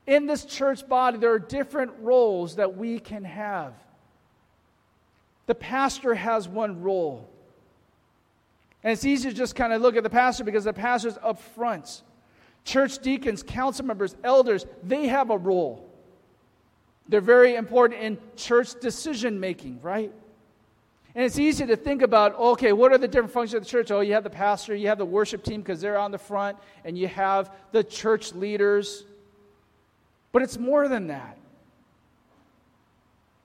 In 0.06 0.26
this 0.26 0.44
church 0.44 0.86
body, 0.88 1.18
there 1.18 1.32
are 1.32 1.38
different 1.38 1.92
roles 2.00 2.56
that 2.56 2.76
we 2.76 2.98
can 2.98 3.24
have. 3.24 3.74
The 5.46 5.54
pastor 5.54 6.14
has 6.14 6.48
one 6.48 6.82
role. 6.82 7.28
And 8.86 8.92
it's 8.92 9.04
easy 9.04 9.30
to 9.30 9.34
just 9.34 9.56
kind 9.56 9.72
of 9.72 9.82
look 9.82 9.96
at 9.96 10.04
the 10.04 10.10
pastor 10.10 10.44
because 10.44 10.62
the 10.62 10.72
pastor's 10.72 11.18
up 11.20 11.40
front. 11.40 12.02
Church 12.64 13.00
deacons, 13.00 13.42
council 13.42 13.84
members, 13.84 14.14
elders, 14.22 14.64
they 14.84 15.08
have 15.08 15.30
a 15.30 15.36
role. 15.36 15.90
They're 17.08 17.20
very 17.20 17.56
important 17.56 18.00
in 18.00 18.16
church 18.36 18.78
decision 18.80 19.40
making, 19.40 19.80
right? 19.82 20.12
And 21.16 21.24
it's 21.24 21.36
easy 21.36 21.66
to 21.66 21.74
think 21.74 22.00
about, 22.00 22.36
okay, 22.36 22.72
what 22.72 22.92
are 22.92 22.98
the 22.98 23.08
different 23.08 23.32
functions 23.32 23.54
of 23.54 23.64
the 23.64 23.68
church? 23.68 23.90
Oh, 23.90 24.02
you 24.02 24.12
have 24.12 24.22
the 24.22 24.30
pastor, 24.30 24.72
you 24.76 24.86
have 24.86 24.98
the 24.98 25.04
worship 25.04 25.42
team 25.42 25.62
because 25.62 25.80
they're 25.80 25.98
on 25.98 26.12
the 26.12 26.18
front, 26.18 26.56
and 26.84 26.96
you 26.96 27.08
have 27.08 27.50
the 27.72 27.82
church 27.82 28.34
leaders. 28.34 29.04
But 30.30 30.42
it's 30.42 30.58
more 30.58 30.86
than 30.86 31.08
that. 31.08 31.36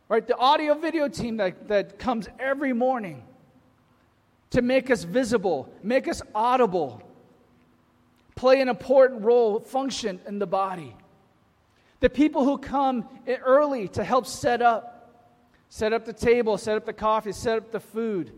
Right? 0.07 0.27
The 0.27 0.37
audio 0.37 0.75
video 0.75 1.07
team 1.07 1.37
that, 1.37 1.67
that 1.67 1.97
comes 1.97 2.29
every 2.39 2.73
morning 2.73 3.23
to 4.51 4.61
make 4.61 4.91
us 4.91 5.03
visible, 5.03 5.73
make 5.81 6.07
us 6.07 6.21
audible, 6.35 7.01
play 8.35 8.61
an 8.61 8.69
important 8.69 9.23
role, 9.23 9.59
function 9.59 10.19
in 10.27 10.39
the 10.39 10.47
body. 10.47 10.95
The 12.01 12.09
people 12.09 12.43
who 12.43 12.57
come 12.57 13.07
early 13.27 13.87
to 13.89 14.03
help 14.03 14.25
set 14.25 14.61
up, 14.61 14.97
set 15.69 15.93
up 15.93 16.05
the 16.05 16.13
table, 16.13 16.57
set 16.57 16.75
up 16.75 16.85
the 16.85 16.93
coffee, 16.93 17.31
set 17.31 17.57
up 17.57 17.71
the 17.71 17.79
food, 17.79 18.33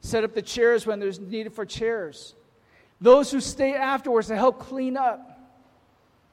set 0.00 0.24
up 0.24 0.34
the 0.34 0.42
chairs 0.42 0.86
when 0.86 1.00
there's 1.00 1.20
needed 1.20 1.52
for 1.52 1.66
chairs. 1.66 2.34
Those 3.00 3.30
who 3.30 3.40
stay 3.40 3.74
afterwards 3.74 4.28
to 4.28 4.36
help 4.36 4.60
clean 4.60 4.96
up, 4.96 5.28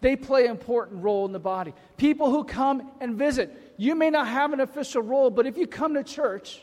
they 0.02 0.16
play 0.16 0.46
an 0.46 0.52
important 0.52 1.04
role 1.04 1.26
in 1.26 1.34
the 1.34 1.40
body. 1.40 1.74
People 1.98 2.32
who 2.32 2.46
come 2.46 2.90
and 3.02 3.16
visit, 3.16 3.74
you 3.76 3.96
may 3.96 4.10
not 4.10 4.28
have 4.28 4.54
an 4.54 4.62
official 4.62 5.02
role, 5.02 5.30
but 5.30 5.46
if 5.46 5.58
you 5.58 5.68
come 5.68 5.96
to 5.96 6.04
church 6.04 6.62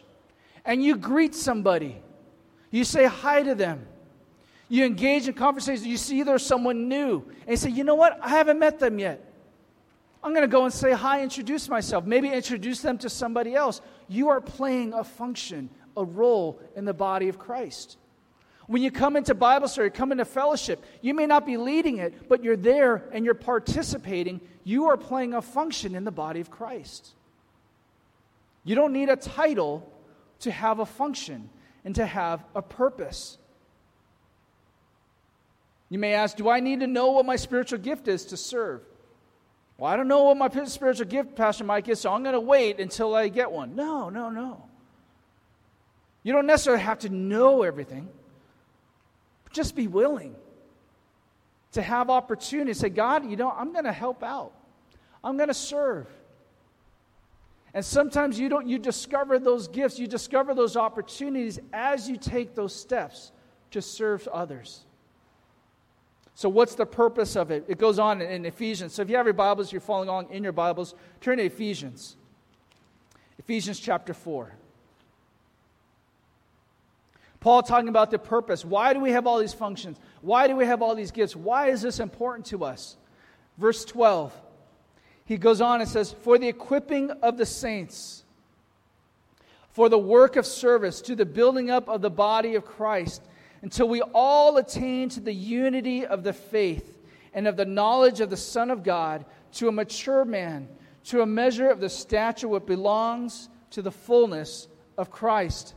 and 0.64 0.82
you 0.82 0.96
greet 0.96 1.34
somebody, 1.34 2.00
you 2.70 2.84
say 2.84 3.04
hi 3.04 3.42
to 3.42 3.54
them. 3.54 3.86
You 4.68 4.84
engage 4.84 5.28
in 5.28 5.34
conversation. 5.34 5.86
You 5.86 5.96
see 5.96 6.22
there's 6.22 6.44
someone 6.44 6.88
new. 6.88 7.22
And 7.42 7.50
you 7.50 7.56
say, 7.56 7.70
you 7.70 7.84
know 7.84 7.94
what? 7.94 8.18
I 8.20 8.30
haven't 8.30 8.58
met 8.58 8.78
them 8.78 8.98
yet. 8.98 9.22
I'm 10.22 10.32
going 10.32 10.42
to 10.42 10.48
go 10.48 10.64
and 10.64 10.74
say 10.74 10.92
hi, 10.92 11.22
introduce 11.22 11.68
myself, 11.68 12.04
maybe 12.04 12.28
introduce 12.28 12.80
them 12.80 12.98
to 12.98 13.08
somebody 13.08 13.54
else. 13.54 13.80
You 14.08 14.28
are 14.30 14.40
playing 14.40 14.92
a 14.92 15.04
function, 15.04 15.70
a 15.96 16.04
role 16.04 16.60
in 16.74 16.84
the 16.84 16.92
body 16.92 17.28
of 17.28 17.38
Christ. 17.38 17.96
When 18.66 18.82
you 18.82 18.90
come 18.90 19.14
into 19.14 19.36
Bible 19.36 19.68
study, 19.68 19.90
come 19.90 20.10
into 20.10 20.24
fellowship, 20.24 20.84
you 21.00 21.14
may 21.14 21.26
not 21.26 21.46
be 21.46 21.56
leading 21.56 21.98
it, 21.98 22.28
but 22.28 22.42
you're 22.42 22.56
there 22.56 23.04
and 23.12 23.24
you're 23.24 23.34
participating. 23.34 24.40
You 24.64 24.86
are 24.86 24.96
playing 24.96 25.34
a 25.34 25.42
function 25.42 25.94
in 25.94 26.02
the 26.02 26.10
body 26.10 26.40
of 26.40 26.50
Christ. 26.50 27.10
You 28.64 28.74
don't 28.74 28.92
need 28.92 29.08
a 29.08 29.16
title 29.16 29.88
to 30.40 30.50
have 30.50 30.80
a 30.80 30.86
function 30.86 31.48
and 31.86 31.94
to 31.94 32.04
have 32.04 32.44
a 32.56 32.60
purpose. 32.60 33.38
You 35.88 36.00
may 36.00 36.14
ask, 36.14 36.36
Do 36.36 36.50
I 36.50 36.58
need 36.58 36.80
to 36.80 36.88
know 36.88 37.12
what 37.12 37.24
my 37.24 37.36
spiritual 37.36 37.78
gift 37.78 38.08
is 38.08 38.26
to 38.26 38.36
serve? 38.36 38.82
Well, 39.78 39.90
I 39.90 39.96
don't 39.96 40.08
know 40.08 40.24
what 40.24 40.36
my 40.36 40.64
spiritual 40.64 41.06
gift, 41.06 41.36
Pastor 41.36 41.62
Mike, 41.62 41.88
is, 41.88 42.00
so 42.00 42.12
I'm 42.12 42.24
going 42.24 42.32
to 42.32 42.40
wait 42.40 42.80
until 42.80 43.14
I 43.14 43.28
get 43.28 43.52
one. 43.52 43.76
No, 43.76 44.08
no, 44.08 44.30
no. 44.30 44.64
You 46.24 46.32
don't 46.32 46.46
necessarily 46.46 46.82
have 46.82 46.98
to 47.00 47.08
know 47.08 47.62
everything, 47.62 48.08
just 49.52 49.76
be 49.76 49.86
willing 49.86 50.34
to 51.72 51.82
have 51.82 52.10
opportunity. 52.10 52.74
Say, 52.74 52.88
God, 52.88 53.30
you 53.30 53.36
know, 53.36 53.50
I'm 53.50 53.72
going 53.72 53.84
to 53.84 53.92
help 53.92 54.24
out, 54.24 54.52
I'm 55.22 55.36
going 55.36 55.48
to 55.48 55.54
serve. 55.54 56.08
And 57.76 57.84
sometimes 57.84 58.40
you 58.40 58.48
don't 58.48 58.66
you 58.66 58.78
discover 58.78 59.38
those 59.38 59.68
gifts, 59.68 59.98
you 59.98 60.06
discover 60.06 60.54
those 60.54 60.78
opportunities 60.78 61.60
as 61.74 62.08
you 62.08 62.16
take 62.16 62.54
those 62.54 62.74
steps 62.74 63.32
to 63.72 63.82
serve 63.82 64.26
others. 64.28 64.86
So 66.34 66.48
what's 66.48 66.74
the 66.74 66.86
purpose 66.86 67.36
of 67.36 67.50
it? 67.50 67.66
It 67.68 67.76
goes 67.76 67.98
on 67.98 68.22
in 68.22 68.46
Ephesians. 68.46 68.94
So 68.94 69.02
if 69.02 69.10
you 69.10 69.16
have 69.18 69.26
your 69.26 69.34
Bibles, 69.34 69.72
you're 69.72 69.82
following 69.82 70.08
along 70.08 70.30
in 70.30 70.42
your 70.42 70.54
Bibles, 70.54 70.94
turn 71.20 71.36
to 71.36 71.44
Ephesians. 71.44 72.16
Ephesians 73.38 73.78
chapter 73.78 74.14
4. 74.14 74.52
Paul 77.40 77.62
talking 77.62 77.90
about 77.90 78.10
the 78.10 78.18
purpose. 78.18 78.64
Why 78.64 78.94
do 78.94 79.00
we 79.00 79.10
have 79.10 79.26
all 79.26 79.38
these 79.38 79.52
functions? 79.52 79.98
Why 80.22 80.48
do 80.48 80.56
we 80.56 80.64
have 80.64 80.80
all 80.80 80.94
these 80.94 81.10
gifts? 81.10 81.36
Why 81.36 81.68
is 81.68 81.82
this 81.82 82.00
important 82.00 82.46
to 82.46 82.64
us? 82.64 82.96
Verse 83.58 83.84
12 83.84 84.32
he 85.26 85.36
goes 85.36 85.60
on 85.60 85.80
and 85.80 85.90
says, 85.90 86.12
For 86.12 86.38
the 86.38 86.48
equipping 86.48 87.10
of 87.10 87.36
the 87.36 87.44
saints, 87.44 88.24
for 89.70 89.88
the 89.88 89.98
work 89.98 90.36
of 90.36 90.46
service, 90.46 91.02
to 91.02 91.14
the 91.14 91.26
building 91.26 91.68
up 91.68 91.88
of 91.88 92.00
the 92.00 92.10
body 92.10 92.54
of 92.54 92.64
Christ, 92.64 93.22
until 93.60 93.88
we 93.88 94.00
all 94.14 94.56
attain 94.56 95.08
to 95.10 95.20
the 95.20 95.34
unity 95.34 96.06
of 96.06 96.22
the 96.22 96.32
faith 96.32 96.98
and 97.34 97.46
of 97.48 97.56
the 97.56 97.64
knowledge 97.64 98.20
of 98.20 98.30
the 98.30 98.36
Son 98.36 98.70
of 98.70 98.84
God, 98.84 99.24
to 99.54 99.68
a 99.68 99.72
mature 99.72 100.24
man, 100.24 100.68
to 101.04 101.22
a 101.22 101.26
measure 101.26 101.68
of 101.68 101.80
the 101.80 101.88
stature 101.88 102.48
which 102.48 102.64
belongs 102.64 103.48
to 103.70 103.82
the 103.82 103.90
fullness 103.90 104.68
of 104.96 105.10
Christ. 105.10 105.74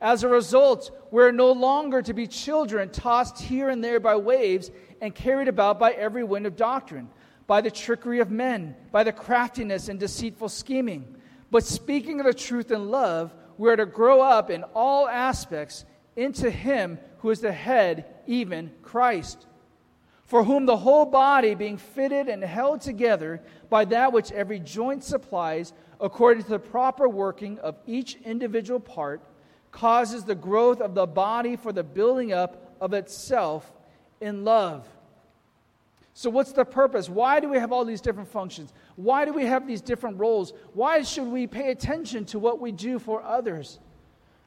As 0.00 0.22
a 0.22 0.28
result, 0.28 0.90
we're 1.10 1.32
no 1.32 1.52
longer 1.52 2.02
to 2.02 2.12
be 2.12 2.26
children 2.26 2.90
tossed 2.90 3.40
here 3.40 3.70
and 3.70 3.82
there 3.82 3.98
by 3.98 4.16
waves 4.16 4.70
and 5.00 5.14
carried 5.14 5.48
about 5.48 5.78
by 5.78 5.92
every 5.92 6.22
wind 6.22 6.46
of 6.46 6.54
doctrine 6.54 7.08
by 7.48 7.62
the 7.62 7.70
trickery 7.70 8.20
of 8.20 8.30
men, 8.30 8.76
by 8.92 9.02
the 9.02 9.10
craftiness 9.10 9.88
and 9.88 9.98
deceitful 9.98 10.50
scheming. 10.50 11.16
But 11.50 11.64
speaking 11.64 12.20
of 12.20 12.26
the 12.26 12.34
truth 12.34 12.70
in 12.70 12.90
love, 12.90 13.34
we 13.56 13.70
are 13.70 13.76
to 13.76 13.86
grow 13.86 14.20
up 14.20 14.50
in 14.50 14.62
all 14.74 15.08
aspects 15.08 15.86
into 16.14 16.50
him 16.50 16.98
who 17.18 17.30
is 17.30 17.40
the 17.40 17.50
head, 17.50 18.04
even 18.26 18.70
Christ. 18.82 19.46
For 20.26 20.44
whom 20.44 20.66
the 20.66 20.76
whole 20.76 21.06
body, 21.06 21.54
being 21.54 21.78
fitted 21.78 22.28
and 22.28 22.44
held 22.44 22.82
together 22.82 23.40
by 23.70 23.86
that 23.86 24.12
which 24.12 24.30
every 24.30 24.60
joint 24.60 25.02
supplies, 25.02 25.72
according 26.02 26.44
to 26.44 26.50
the 26.50 26.58
proper 26.58 27.08
working 27.08 27.58
of 27.60 27.78
each 27.86 28.16
individual 28.26 28.78
part, 28.78 29.22
causes 29.72 30.24
the 30.24 30.34
growth 30.34 30.82
of 30.82 30.94
the 30.94 31.06
body 31.06 31.56
for 31.56 31.72
the 31.72 31.82
building 31.82 32.30
up 32.30 32.76
of 32.78 32.92
itself 32.92 33.72
in 34.20 34.44
love. 34.44 34.86
So, 36.18 36.30
what's 36.30 36.50
the 36.50 36.64
purpose? 36.64 37.08
Why 37.08 37.38
do 37.38 37.48
we 37.48 37.58
have 37.58 37.70
all 37.70 37.84
these 37.84 38.00
different 38.00 38.28
functions? 38.28 38.72
Why 38.96 39.24
do 39.24 39.32
we 39.32 39.44
have 39.44 39.68
these 39.68 39.80
different 39.80 40.18
roles? 40.18 40.52
Why 40.72 41.02
should 41.02 41.28
we 41.28 41.46
pay 41.46 41.70
attention 41.70 42.24
to 42.24 42.40
what 42.40 42.58
we 42.58 42.72
do 42.72 42.98
for 42.98 43.22
others? 43.22 43.78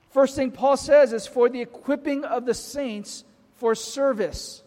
First 0.09 0.35
thing 0.35 0.51
Paul 0.51 0.75
says 0.75 1.13
is 1.13 1.25
for 1.25 1.47
the 1.47 1.61
equipping 1.61 2.25
of 2.25 2.45
the 2.45 2.53
saints 2.53 3.23
for 3.55 3.73
service. 3.73 4.63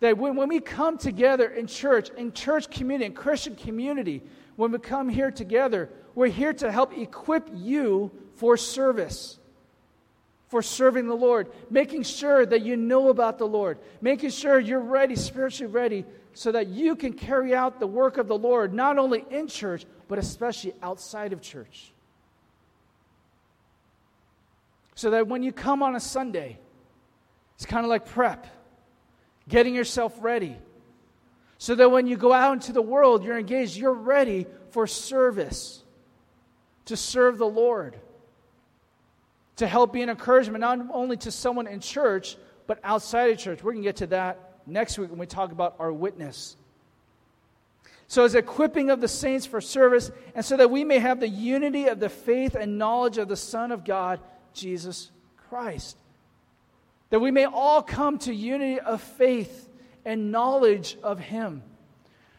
That 0.00 0.18
when, 0.18 0.34
when 0.34 0.48
we 0.48 0.58
come 0.58 0.98
together 0.98 1.48
in 1.48 1.68
church, 1.68 2.10
in 2.16 2.32
church 2.32 2.68
community, 2.68 3.06
in 3.06 3.14
Christian 3.14 3.54
community, 3.54 4.24
when 4.56 4.72
we 4.72 4.80
come 4.80 5.08
here 5.08 5.30
together, 5.30 5.88
we're 6.16 6.26
here 6.30 6.52
to 6.54 6.72
help 6.72 6.98
equip 6.98 7.48
you 7.54 8.10
for 8.34 8.56
service, 8.56 9.38
for 10.52 10.60
serving 10.60 11.06
the 11.06 11.14
Lord, 11.14 11.50
making 11.70 12.02
sure 12.02 12.44
that 12.44 12.60
you 12.60 12.76
know 12.76 13.08
about 13.08 13.38
the 13.38 13.46
Lord, 13.46 13.78
making 14.02 14.28
sure 14.28 14.60
you're 14.60 14.80
ready, 14.80 15.16
spiritually 15.16 15.72
ready, 15.72 16.04
so 16.34 16.52
that 16.52 16.66
you 16.66 16.94
can 16.94 17.14
carry 17.14 17.54
out 17.54 17.80
the 17.80 17.86
work 17.86 18.18
of 18.18 18.28
the 18.28 18.36
Lord, 18.36 18.74
not 18.74 18.98
only 18.98 19.24
in 19.30 19.48
church, 19.48 19.86
but 20.08 20.18
especially 20.18 20.74
outside 20.82 21.32
of 21.32 21.40
church. 21.40 21.90
So 24.94 25.12
that 25.12 25.26
when 25.26 25.42
you 25.42 25.52
come 25.52 25.82
on 25.82 25.96
a 25.96 26.00
Sunday, 26.00 26.58
it's 27.54 27.64
kind 27.64 27.86
of 27.86 27.88
like 27.88 28.04
prep, 28.04 28.46
getting 29.48 29.74
yourself 29.74 30.14
ready. 30.20 30.58
So 31.56 31.74
that 31.76 31.90
when 31.90 32.06
you 32.06 32.18
go 32.18 32.34
out 32.34 32.52
into 32.52 32.74
the 32.74 32.82
world, 32.82 33.24
you're 33.24 33.38
engaged, 33.38 33.74
you're 33.78 33.94
ready 33.94 34.44
for 34.68 34.86
service, 34.86 35.82
to 36.84 36.94
serve 36.94 37.38
the 37.38 37.48
Lord, 37.48 37.96
to 39.56 39.66
help 39.66 39.92
be 39.92 40.02
an 40.02 40.10
encouragement 40.10 40.60
not 40.60 40.78
only 40.92 41.16
to 41.18 41.30
someone 41.30 41.66
in 41.66 41.80
church, 41.80 42.36
but 42.66 42.78
outside 42.84 43.30
of 43.30 43.38
church. 43.38 43.62
We're 43.62 43.72
going 43.72 43.82
to 43.82 43.88
get 43.88 43.96
to 43.96 44.06
that 44.08 44.52
next 44.66 44.98
week 44.98 45.10
when 45.10 45.18
we 45.18 45.26
talk 45.26 45.52
about 45.52 45.76
our 45.78 45.92
witness. 45.92 46.56
So, 48.06 48.24
as 48.24 48.34
equipping 48.34 48.90
of 48.90 49.00
the 49.00 49.08
saints 49.08 49.46
for 49.46 49.60
service, 49.60 50.10
and 50.34 50.44
so 50.44 50.56
that 50.58 50.70
we 50.70 50.84
may 50.84 50.98
have 50.98 51.18
the 51.18 51.28
unity 51.28 51.86
of 51.86 51.98
the 51.98 52.08
faith 52.08 52.54
and 52.54 52.78
knowledge 52.78 53.18
of 53.18 53.28
the 53.28 53.36
Son 53.36 53.72
of 53.72 53.84
God 53.84 54.20
Jesus 54.52 55.10
Christ. 55.48 55.96
That 57.10 57.20
we 57.20 57.30
may 57.30 57.44
all 57.44 57.82
come 57.82 58.18
to 58.20 58.34
unity 58.34 58.80
of 58.80 59.00
faith 59.00 59.68
and 60.04 60.30
knowledge 60.30 60.96
of 61.02 61.20
Him. 61.20 61.62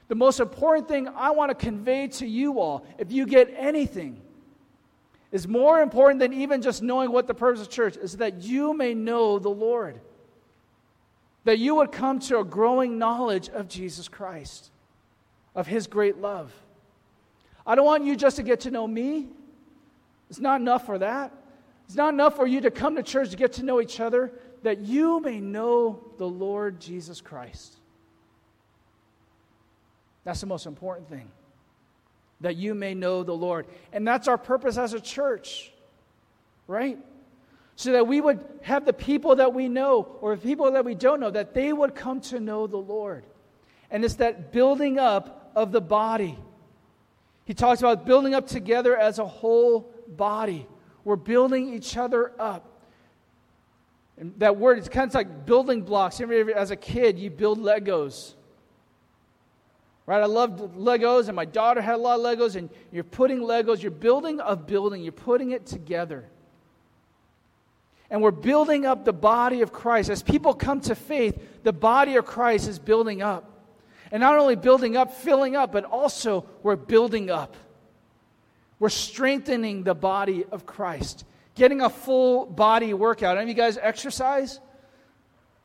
The 0.09 0.15
most 0.15 0.39
important 0.39 0.87
thing 0.87 1.07
I 1.07 1.31
want 1.31 1.49
to 1.49 1.55
convey 1.55 2.07
to 2.07 2.27
you 2.27 2.59
all, 2.59 2.85
if 2.97 3.11
you 3.11 3.25
get 3.25 3.53
anything, 3.57 4.21
is 5.33 5.47
more 5.47 5.81
important 5.81 6.19
than 6.19 6.31
even 6.31 6.61
just 6.61 6.83
knowing 6.83 7.11
what 7.11 7.25
the 7.25 7.33
purpose 7.33 7.59
of 7.59 7.69
church 7.69 7.97
is 7.97 8.17
that 8.17 8.43
you 8.43 8.73
may 8.75 8.93
know 8.93 9.39
the 9.39 9.49
Lord. 9.49 9.99
That 11.43 11.57
you 11.57 11.75
would 11.75 11.91
come 11.91 12.19
to 12.19 12.37
a 12.37 12.43
growing 12.45 12.99
knowledge 12.99 13.49
of 13.49 13.67
Jesus 13.67 14.07
Christ, 14.07 14.69
of 15.55 15.65
His 15.65 15.87
great 15.87 16.19
love. 16.19 16.53
I 17.65 17.73
don't 17.73 17.83
want 17.83 18.05
you 18.05 18.15
just 18.15 18.35
to 18.35 18.43
get 18.43 18.61
to 18.61 18.71
know 18.71 18.87
me. 18.87 19.27
It's 20.29 20.39
not 20.39 20.61
enough 20.61 20.85
for 20.85 20.99
that. 20.99 21.33
It's 21.87 21.95
not 21.95 22.13
enough 22.13 22.35
for 22.35 22.45
you 22.45 22.61
to 22.61 22.71
come 22.71 22.95
to 22.95 23.03
church 23.03 23.31
to 23.31 23.35
get 23.35 23.53
to 23.53 23.63
know 23.63 23.81
each 23.81 23.99
other, 23.99 24.31
that 24.61 24.81
you 24.81 25.19
may 25.19 25.39
know 25.39 25.99
the 26.19 26.27
Lord 26.27 26.79
Jesus 26.79 27.21
Christ. 27.21 27.73
That's 30.25 30.41
the 30.41 30.47
most 30.47 30.67
important 30.67 31.09
thing. 31.09 31.29
That 32.41 32.55
you 32.55 32.73
may 32.75 32.93
know 32.93 33.23
the 33.23 33.33
Lord. 33.33 33.67
And 33.91 34.07
that's 34.07 34.27
our 34.27 34.37
purpose 34.37 34.77
as 34.77 34.93
a 34.93 34.99
church, 34.99 35.71
right? 36.67 36.97
So 37.75 37.93
that 37.93 38.05
we 38.05 38.21
would 38.21 38.43
have 38.61 38.85
the 38.85 38.93
people 38.93 39.37
that 39.37 39.53
we 39.53 39.69
know 39.69 40.17
or 40.21 40.35
people 40.37 40.71
that 40.71 40.85
we 40.85 40.93
don't 40.95 41.19
know, 41.19 41.31
that 41.31 41.53
they 41.53 41.71
would 41.71 41.95
come 41.95 42.21
to 42.21 42.39
know 42.39 42.67
the 42.67 42.77
Lord. 42.77 43.23
And 43.89 44.03
it's 44.03 44.15
that 44.15 44.51
building 44.51 44.99
up 44.99 45.51
of 45.55 45.71
the 45.71 45.81
body. 45.81 46.37
He 47.45 47.53
talks 47.53 47.79
about 47.79 48.05
building 48.05 48.33
up 48.33 48.47
together 48.47 48.97
as 48.97 49.19
a 49.19 49.25
whole 49.25 49.91
body. 50.07 50.67
We're 51.03 51.15
building 51.15 51.73
each 51.73 51.97
other 51.97 52.31
up. 52.39 52.69
And 54.17 54.33
that 54.37 54.57
word, 54.57 54.77
it's 54.77 54.89
kind 54.89 55.09
of 55.09 55.15
like 55.15 55.45
building 55.45 55.81
blocks. 55.81 56.21
As 56.21 56.71
a 56.71 56.75
kid, 56.75 57.17
you 57.17 57.29
build 57.29 57.59
Legos. 57.59 58.33
Right? 60.05 60.21
I 60.21 60.25
loved 60.25 60.75
Legos, 60.75 61.27
and 61.27 61.35
my 61.35 61.45
daughter 61.45 61.81
had 61.81 61.95
a 61.95 61.97
lot 61.97 62.19
of 62.19 62.25
Legos, 62.25 62.55
and 62.55 62.69
you're 62.91 63.05
putting 63.05 63.39
Legos, 63.39 63.81
you're 63.81 63.91
building 63.91 64.41
a 64.43 64.55
building, 64.55 65.01
you're 65.01 65.13
putting 65.13 65.51
it 65.51 65.65
together. 65.65 66.25
And 68.09 68.21
we're 68.21 68.31
building 68.31 68.85
up 68.85 69.05
the 69.05 69.13
body 69.13 69.61
of 69.61 69.71
Christ. 69.71 70.09
As 70.09 70.21
people 70.21 70.53
come 70.53 70.81
to 70.81 70.95
faith, 70.95 71.41
the 71.63 71.73
body 71.73 72.15
of 72.17 72.25
Christ 72.25 72.67
is 72.67 72.79
building 72.79 73.21
up. 73.21 73.49
And 74.11 74.21
not 74.21 74.37
only 74.37 74.55
building 74.55 74.95
up, 74.95 75.13
filling 75.13 75.55
up, 75.55 75.71
but 75.71 75.85
also 75.85 76.45
we're 76.61 76.75
building 76.75 77.31
up. 77.31 77.55
We're 78.77 78.89
strengthening 78.89 79.83
the 79.83 79.95
body 79.95 80.43
of 80.51 80.65
Christ, 80.65 81.25
getting 81.55 81.81
a 81.81 81.89
full 81.89 82.45
body 82.45 82.93
workout. 82.93 83.37
Any 83.37 83.51
of 83.51 83.57
you 83.57 83.63
guys 83.63 83.79
exercise? 83.81 84.59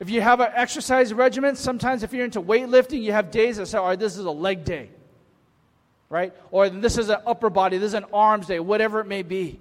If 0.01 0.11
you 0.11 0.21
have 0.21 0.41
an 0.41 0.51
exercise 0.55 1.13
regimen, 1.13 1.57
sometimes 1.57 2.03
if 2.03 2.13
you're 2.13 2.25
into 2.25 2.41
weightlifting, 2.41 3.03
you 3.03 3.13
have 3.13 3.31
days 3.31 3.57
that 3.57 3.67
say, 3.67 3.79
all 3.79 3.89
right, 3.89 3.99
this 3.99 4.17
is 4.17 4.25
a 4.25 4.31
leg 4.31 4.65
day, 4.65 4.91
right? 6.09 6.33
Or 6.51 6.69
this 6.69 6.99
is 6.99 7.09
an 7.09 7.19
upper 7.27 7.51
body, 7.51 7.79
this 7.79 7.89
is 7.89 7.95
an 7.95 8.07
arms 8.13 8.47
day, 8.47 8.61
whatever 8.61 9.01
it 9.01 9.07
may 9.07 9.23
be. 9.23 9.59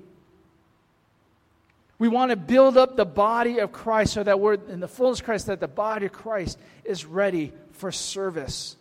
We 1.99 2.07
want 2.07 2.29
to 2.29 2.35
build 2.35 2.77
up 2.77 2.95
the 2.95 3.05
body 3.05 3.57
of 3.57 3.71
Christ 3.71 4.13
so 4.13 4.23
that 4.23 4.39
we're 4.39 4.53
in 4.53 4.79
the 4.79 4.87
fullness 4.87 5.19
of 5.19 5.25
Christ, 5.25 5.47
that 5.47 5.59
the 5.59 5.67
body 5.67 6.05
of 6.05 6.13
Christ 6.13 6.59
is 6.85 7.05
ready 7.05 7.51
for 7.71 7.91
service. 7.91 8.75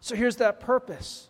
So 0.00 0.14
here's 0.14 0.36
that 0.36 0.60
purpose 0.60 1.28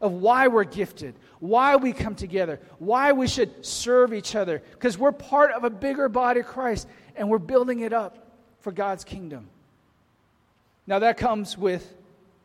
of 0.00 0.12
why 0.12 0.48
we're 0.48 0.64
gifted, 0.64 1.14
why 1.40 1.76
we 1.76 1.92
come 1.92 2.14
together, 2.14 2.60
why 2.78 3.12
we 3.12 3.26
should 3.26 3.64
serve 3.64 4.12
each 4.12 4.34
other, 4.34 4.62
because 4.72 4.98
we're 4.98 5.12
part 5.12 5.52
of 5.52 5.64
a 5.64 5.70
bigger 5.70 6.08
body 6.08 6.40
of 6.40 6.46
Christ 6.46 6.86
and 7.14 7.30
we're 7.30 7.38
building 7.38 7.80
it 7.80 7.92
up 7.92 8.18
for 8.60 8.72
God's 8.72 9.04
kingdom. 9.04 9.48
Now, 10.86 11.00
that 11.00 11.16
comes 11.16 11.56
with 11.56 11.94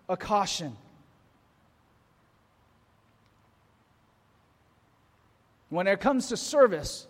a 0.09 0.17
caution. 0.17 0.75
When 5.69 5.87
it 5.87 5.99
comes 5.99 6.27
to 6.27 6.37
service, 6.37 7.07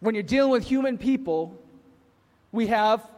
when 0.00 0.14
you're 0.14 0.22
dealing 0.22 0.50
with 0.50 0.64
human 0.64 0.98
people, 0.98 1.58
we 2.52 2.66
have 2.68 3.08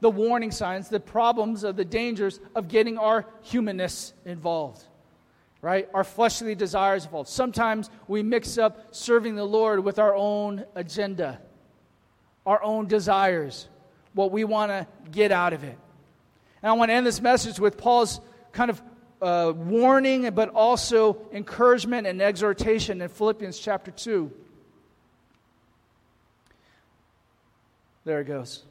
the 0.00 0.10
warning 0.10 0.50
signs, 0.50 0.88
the 0.88 0.98
problems 0.98 1.62
of 1.62 1.76
the 1.76 1.84
dangers 1.84 2.40
of 2.54 2.68
getting 2.68 2.96
our 2.96 3.26
humanness 3.42 4.14
involved 4.24 4.84
right? 5.62 5.88
Our 5.92 6.04
fleshly 6.04 6.54
desires 6.54 7.04
involved. 7.04 7.28
Sometimes 7.28 7.90
we 8.08 8.22
mix 8.22 8.58
up 8.58 8.94
serving 8.94 9.34
the 9.36 9.44
Lord 9.44 9.84
with 9.84 9.98
our 9.98 10.14
own 10.14 10.64
agenda, 10.74 11.40
our 12.46 12.62
own 12.62 12.86
desires, 12.86 13.68
what 14.14 14.32
we 14.32 14.44
want 14.44 14.70
to 14.70 14.86
get 15.10 15.32
out 15.32 15.52
of 15.52 15.64
it. 15.64 15.78
And 16.62 16.70
I 16.70 16.72
want 16.72 16.90
to 16.90 16.94
end 16.94 17.06
this 17.06 17.20
message 17.20 17.58
with 17.58 17.76
Paul's 17.76 18.20
kind 18.52 18.70
of 18.70 18.82
uh, 19.20 19.52
warning, 19.54 20.30
but 20.30 20.48
also 20.50 21.28
encouragement 21.32 22.06
and 22.06 22.22
exhortation 22.22 23.02
in 23.02 23.08
Philippians 23.08 23.58
chapter 23.58 23.90
2. 23.90 24.32
There 28.04 28.20
it 28.20 28.24
goes. 28.24 28.64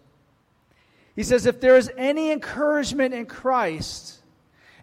He 1.15 1.23
says, 1.23 1.45
If 1.45 1.61
there 1.61 1.77
is 1.77 1.91
any 1.97 2.31
encouragement 2.31 3.13
in 3.13 3.25
Christ, 3.25 4.18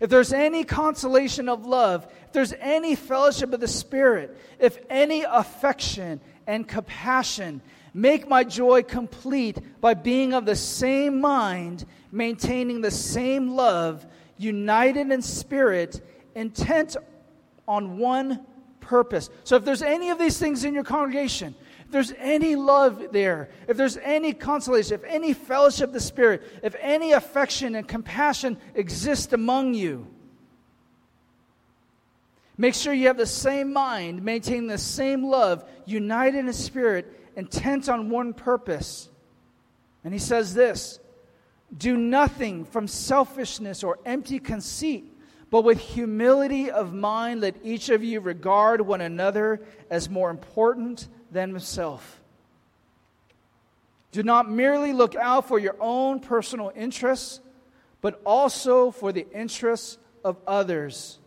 if 0.01 0.11
there's 0.11 0.33
any 0.33 0.65
consolation 0.65 1.49
of 1.49 1.67
love, 1.67 2.07
if 2.27 2.33
there's 2.33 2.53
any 2.61 2.95
fellowship 2.95 3.53
of 3.53 3.61
the 3.61 3.69
Spirit, 3.69 4.37
if 4.59 4.79
any 4.91 5.23
affection 5.23 6.21
and 6.47 6.67
compassion, 6.67 7.61
make 7.95 8.29
my 8.29 8.45
joy 8.45 8.83
complete 8.83 9.59
by 9.81 9.95
being 9.95 10.35
of 10.35 10.45
the 10.45 10.57
same 10.57 11.21
mind, 11.21 11.85
maintaining 12.13 12.83
the 12.83 12.91
same 12.91 13.49
love, 13.49 14.07
united 14.37 15.11
in 15.11 15.23
spirit, 15.23 16.07
intent 16.35 16.97
on 17.67 17.99
one 17.99 18.45
purpose. 18.81 19.31
So 19.45 19.57
if 19.57 19.65
there's 19.65 19.83
any 19.83 20.11
of 20.11 20.19
these 20.19 20.39
things 20.39 20.65
in 20.65 20.75
your 20.75 20.85
congregation, 20.85 21.55
if 21.87 21.92
there's 21.92 22.12
any 22.18 22.57
love 22.57 23.12
there, 23.12 23.49
if 23.66 23.77
there's 23.77 23.96
any 23.96 24.33
consolation, 24.33 24.94
if 24.94 25.05
any 25.05 25.33
fellowship 25.33 25.88
of 25.88 25.94
the 25.94 26.01
Spirit, 26.01 26.42
if 26.62 26.77
any 26.81 27.12
affection 27.12 27.75
and 27.75 27.88
compassion 27.88 28.59
exist 28.75 29.33
among 29.33 29.72
you, 29.75 30.07
Make 32.59 32.75
sure 32.75 32.94
you 32.94 33.09
have 33.09 33.18
the 33.18 33.27
same 33.27 33.72
mind, 33.72 34.22
maintain 34.22 34.66
the 34.66 34.79
same 34.79 35.25
love, 35.25 35.64
united 35.85 36.38
in 36.38 36.53
spirit, 36.53 37.07
intent 37.37 37.88
on 37.88 38.09
one 38.09 38.33
purpose. 38.33 39.11
And 40.05 40.14
he 40.14 40.18
says 40.18 40.55
this 40.55 40.99
Do 41.77 41.96
nothing 41.96 42.64
from 42.64 42.88
selfishness 42.88 43.85
or 43.85 43.99
empty 44.07 44.38
conceit, 44.38 45.05
but 45.51 45.64
with 45.64 45.79
humility 45.79 46.70
of 46.70 46.94
mind, 46.94 47.42
let 47.42 47.57
each 47.62 47.90
of 47.90 48.03
you 48.03 48.20
regard 48.20 48.81
one 48.81 49.03
another 49.03 49.61
as 49.90 50.09
more 50.09 50.31
important 50.31 51.09
than 51.31 51.51
himself. 51.51 52.21
Do 54.12 54.23
not 54.23 54.51
merely 54.51 54.93
look 54.93 55.15
out 55.15 55.47
for 55.47 55.59
your 55.59 55.77
own 55.79 56.21
personal 56.21 56.73
interests, 56.75 57.41
but 58.01 58.21
also 58.25 58.91
for 58.91 59.12
the 59.12 59.27
interests 59.33 59.99
of 60.25 60.39
others. 60.47 61.19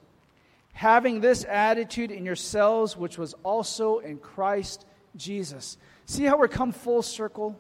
Having 0.74 1.22
this 1.22 1.46
attitude 1.46 2.10
in 2.10 2.26
yourselves, 2.26 2.98
which 2.98 3.18
was 3.18 3.36
also 3.44 4.00
in 4.00 4.18
Christ 4.18 4.86
Jesus. 5.16 5.78
See 6.06 6.24
how 6.24 6.38
we're 6.38 6.48
come 6.48 6.72
full 6.72 7.02
circle? 7.02 7.60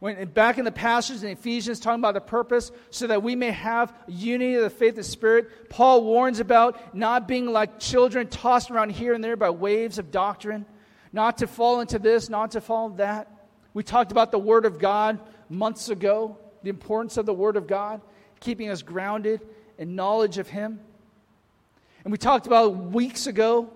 When 0.00 0.28
back 0.28 0.58
in 0.58 0.64
the 0.64 0.72
passage 0.72 1.24
in 1.24 1.30
Ephesians 1.30 1.80
talking 1.80 2.00
about 2.00 2.14
the 2.14 2.20
purpose 2.20 2.70
so 2.90 3.08
that 3.08 3.22
we 3.22 3.34
may 3.34 3.50
have 3.50 3.92
unity 4.06 4.54
of 4.54 4.62
the 4.62 4.70
faith 4.70 4.94
and 4.94 5.04
spirit, 5.04 5.68
Paul 5.68 6.04
warns 6.04 6.38
about 6.38 6.94
not 6.94 7.26
being 7.26 7.46
like 7.46 7.80
children 7.80 8.28
tossed 8.28 8.70
around 8.70 8.90
here 8.90 9.12
and 9.12 9.24
there 9.24 9.36
by 9.36 9.50
waves 9.50 9.98
of 9.98 10.12
doctrine, 10.12 10.66
not 11.12 11.38
to 11.38 11.48
fall 11.48 11.80
into 11.80 11.98
this, 11.98 12.28
not 12.28 12.52
to 12.52 12.60
fall 12.60 12.86
into 12.86 12.98
that. 12.98 13.28
We 13.74 13.82
talked 13.82 14.12
about 14.12 14.30
the 14.30 14.38
word 14.38 14.66
of 14.66 14.78
God 14.78 15.18
months 15.48 15.88
ago, 15.88 16.38
the 16.62 16.70
importance 16.70 17.16
of 17.16 17.26
the 17.26 17.34
word 17.34 17.56
of 17.56 17.66
God, 17.66 18.00
keeping 18.38 18.70
us 18.70 18.82
grounded 18.82 19.40
in 19.78 19.96
knowledge 19.96 20.38
of 20.38 20.48
him. 20.48 20.78
And 22.04 22.12
we 22.12 22.18
talked 22.18 22.46
about 22.46 22.76
weeks 22.76 23.26
ago 23.26 23.70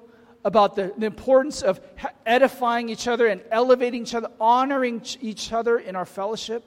about 0.45 0.75
the, 0.75 0.93
the 0.99 1.07
importance 1.07 1.63
of 1.63 1.81
edifying 2.27 2.89
each 2.89 3.07
other 3.07 3.27
and 3.27 3.41
elevating 3.51 4.03
each 4.03 4.15
other, 4.15 4.31
honoring 4.41 5.03
each 5.21 5.53
other 5.53 5.79
in 5.79 5.97
our 5.97 6.05
fellowship. 6.05 6.65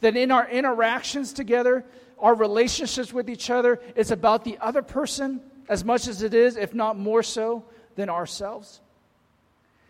That 0.00 0.16
in 0.16 0.30
our 0.30 0.48
interactions 0.48 1.32
together, 1.32 1.84
our 2.20 2.34
relationships 2.34 3.12
with 3.12 3.28
each 3.28 3.50
other, 3.50 3.80
it's 3.96 4.12
about 4.12 4.44
the 4.44 4.58
other 4.60 4.82
person 4.82 5.40
as 5.68 5.84
much 5.84 6.06
as 6.06 6.22
it 6.22 6.34
is, 6.34 6.56
if 6.56 6.72
not 6.72 6.96
more 6.96 7.22
so, 7.22 7.64
than 7.96 8.08
ourselves. 8.08 8.80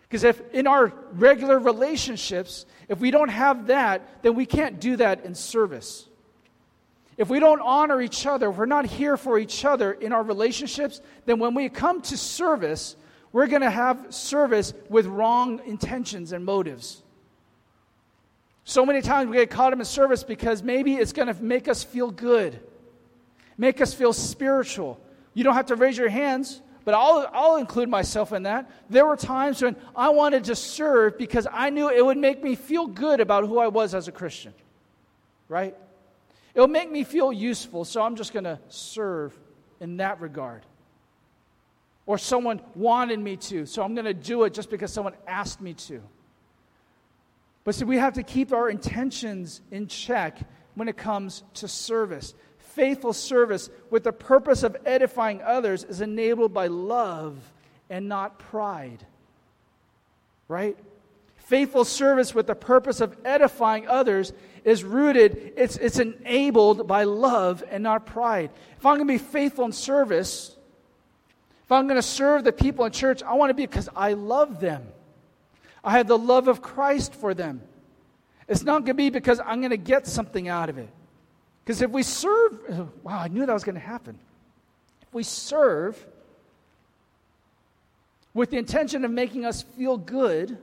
Because 0.09 0.23
if 0.23 0.41
in 0.53 0.65
our 0.65 0.91
regular 1.13 1.59
relationships, 1.59 2.65
if 2.87 2.99
we 2.99 3.11
don't 3.11 3.29
have 3.29 3.67
that, 3.67 4.23
then 4.23 4.33
we 4.33 4.47
can't 4.47 4.79
do 4.79 4.95
that 4.95 5.23
in 5.23 5.35
service. 5.35 6.08
If 7.19 7.29
we 7.29 7.41
don't 7.41 7.59
honor 7.59 8.01
each 8.01 8.25
other, 8.25 8.49
if 8.49 8.55
we're 8.55 8.65
not 8.65 8.85
here 8.85 9.17
for 9.17 9.37
each 9.37 9.65
other 9.65 9.91
in 9.91 10.13
our 10.13 10.23
relationships, 10.23 11.01
then 11.25 11.37
when 11.37 11.53
we 11.53 11.67
come 11.67 12.01
to 12.03 12.15
service, 12.15 12.95
we're 13.33 13.47
going 13.47 13.61
to 13.61 13.69
have 13.69 14.13
service 14.15 14.73
with 14.87 15.05
wrong 15.05 15.59
intentions 15.65 16.31
and 16.31 16.45
motives. 16.45 17.03
So 18.63 18.85
many 18.85 19.01
times 19.01 19.29
we 19.29 19.35
get 19.35 19.49
caught 19.49 19.73
up 19.73 19.79
in 19.79 19.83
service 19.83 20.23
because 20.23 20.63
maybe 20.63 20.95
it's 20.95 21.11
going 21.11 21.27
to 21.27 21.33
make 21.43 21.67
us 21.67 21.83
feel 21.83 22.09
good, 22.09 22.57
make 23.57 23.81
us 23.81 23.93
feel 23.93 24.13
spiritual. 24.13 24.97
You 25.33 25.43
don't 25.43 25.55
have 25.55 25.65
to 25.65 25.75
raise 25.75 25.97
your 25.97 26.07
hands, 26.07 26.61
but 26.85 26.93
I'll, 26.93 27.29
I'll 27.33 27.57
include 27.57 27.89
myself 27.89 28.31
in 28.31 28.43
that. 28.43 28.71
There 28.89 29.05
were 29.05 29.17
times 29.17 29.61
when 29.61 29.75
I 29.93 30.07
wanted 30.07 30.45
to 30.45 30.55
serve 30.55 31.17
because 31.17 31.47
I 31.51 31.69
knew 31.69 31.89
it 31.89 32.05
would 32.05 32.17
make 32.17 32.41
me 32.41 32.55
feel 32.55 32.87
good 32.87 33.19
about 33.19 33.45
who 33.45 33.59
I 33.59 33.67
was 33.67 33.93
as 33.93 34.07
a 34.07 34.13
Christian, 34.13 34.53
right? 35.49 35.75
It'll 36.59 36.67
make 36.67 36.91
me 36.91 37.05
feel 37.05 37.31
useful, 37.31 37.85
so 37.85 38.01
I'm 38.01 38.17
just 38.17 38.33
going 38.33 38.43
to 38.43 38.59
serve 38.67 39.33
in 39.79 39.95
that 39.95 40.19
regard. 40.19 40.65
Or 42.05 42.17
someone 42.17 42.59
wanted 42.75 43.17
me 43.17 43.37
to, 43.37 43.65
so 43.65 43.81
I'm 43.81 43.95
going 43.95 44.03
to 44.03 44.13
do 44.13 44.43
it 44.43 44.53
just 44.53 44.69
because 44.69 44.91
someone 44.91 45.13
asked 45.25 45.61
me 45.61 45.73
to. 45.73 46.01
But 47.63 47.75
see, 47.75 47.85
we 47.85 47.95
have 47.95 48.15
to 48.15 48.23
keep 48.23 48.51
our 48.51 48.69
intentions 48.69 49.61
in 49.71 49.87
check 49.87 50.37
when 50.75 50.89
it 50.89 50.97
comes 50.97 51.43
to 51.53 51.69
service. 51.69 52.33
Faithful 52.57 53.13
service 53.13 53.69
with 53.89 54.03
the 54.03 54.11
purpose 54.11 54.63
of 54.63 54.75
edifying 54.85 55.41
others 55.41 55.85
is 55.85 56.01
enabled 56.01 56.53
by 56.53 56.67
love 56.67 57.37
and 57.89 58.09
not 58.09 58.37
pride. 58.37 59.05
Right? 60.49 60.77
Faithful 61.49 61.83
service 61.83 62.35
with 62.35 62.45
the 62.45 62.53
purpose 62.53 63.01
of 63.01 63.17
edifying 63.25 63.87
others 63.87 64.33
is 64.63 64.83
rooted, 64.83 65.53
it's, 65.57 65.77
it's 65.77 65.97
enabled 65.97 66.87
by 66.87 67.05
love 67.05 67.63
and 67.71 67.81
not 67.81 68.05
pride. 68.05 68.51
If 68.77 68.85
I'm 68.85 68.97
going 68.97 69.07
to 69.07 69.13
be 69.13 69.17
faithful 69.17 69.65
in 69.65 69.71
service, 69.71 70.55
if 71.65 71.71
I'm 71.71 71.87
going 71.87 71.95
to 71.95 72.03
serve 72.03 72.43
the 72.43 72.51
people 72.51 72.85
in 72.85 72.91
church, 72.91 73.23
I 73.23 73.33
want 73.33 73.49
to 73.49 73.55
be 73.55 73.65
because 73.65 73.89
I 73.95 74.13
love 74.13 74.59
them. 74.59 74.89
I 75.83 75.93
have 75.93 76.07
the 76.07 76.19
love 76.19 76.47
of 76.47 76.61
Christ 76.61 77.15
for 77.15 77.33
them. 77.33 77.63
It's 78.47 78.61
not 78.61 78.81
going 78.81 78.85
to 78.85 78.93
be 78.93 79.09
because 79.09 79.39
I'm 79.43 79.59
going 79.59 79.71
to 79.71 79.77
get 79.77 80.05
something 80.05 80.49
out 80.49 80.69
of 80.69 80.77
it. 80.77 80.89
Because 81.65 81.81
if 81.81 81.89
we 81.89 82.03
serve, 82.03 82.59
wow, 83.03 83.21
I 83.21 83.27
knew 83.27 83.43
that 83.47 83.53
was 83.53 83.63
going 83.63 83.73
to 83.73 83.81
happen. 83.81 84.19
If 85.01 85.11
we 85.15 85.23
serve 85.23 85.97
with 88.35 88.51
the 88.51 88.57
intention 88.57 89.03
of 89.03 89.09
making 89.09 89.45
us 89.45 89.63
feel 89.63 89.97
good, 89.97 90.59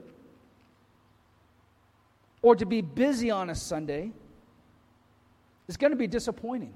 or 2.41 2.55
to 2.55 2.65
be 2.65 2.81
busy 2.81 3.31
on 3.31 3.49
a 3.49 3.55
Sunday 3.55 4.11
is 5.67 5.77
going 5.77 5.91
to 5.91 5.97
be 5.97 6.07
disappointing. 6.07 6.73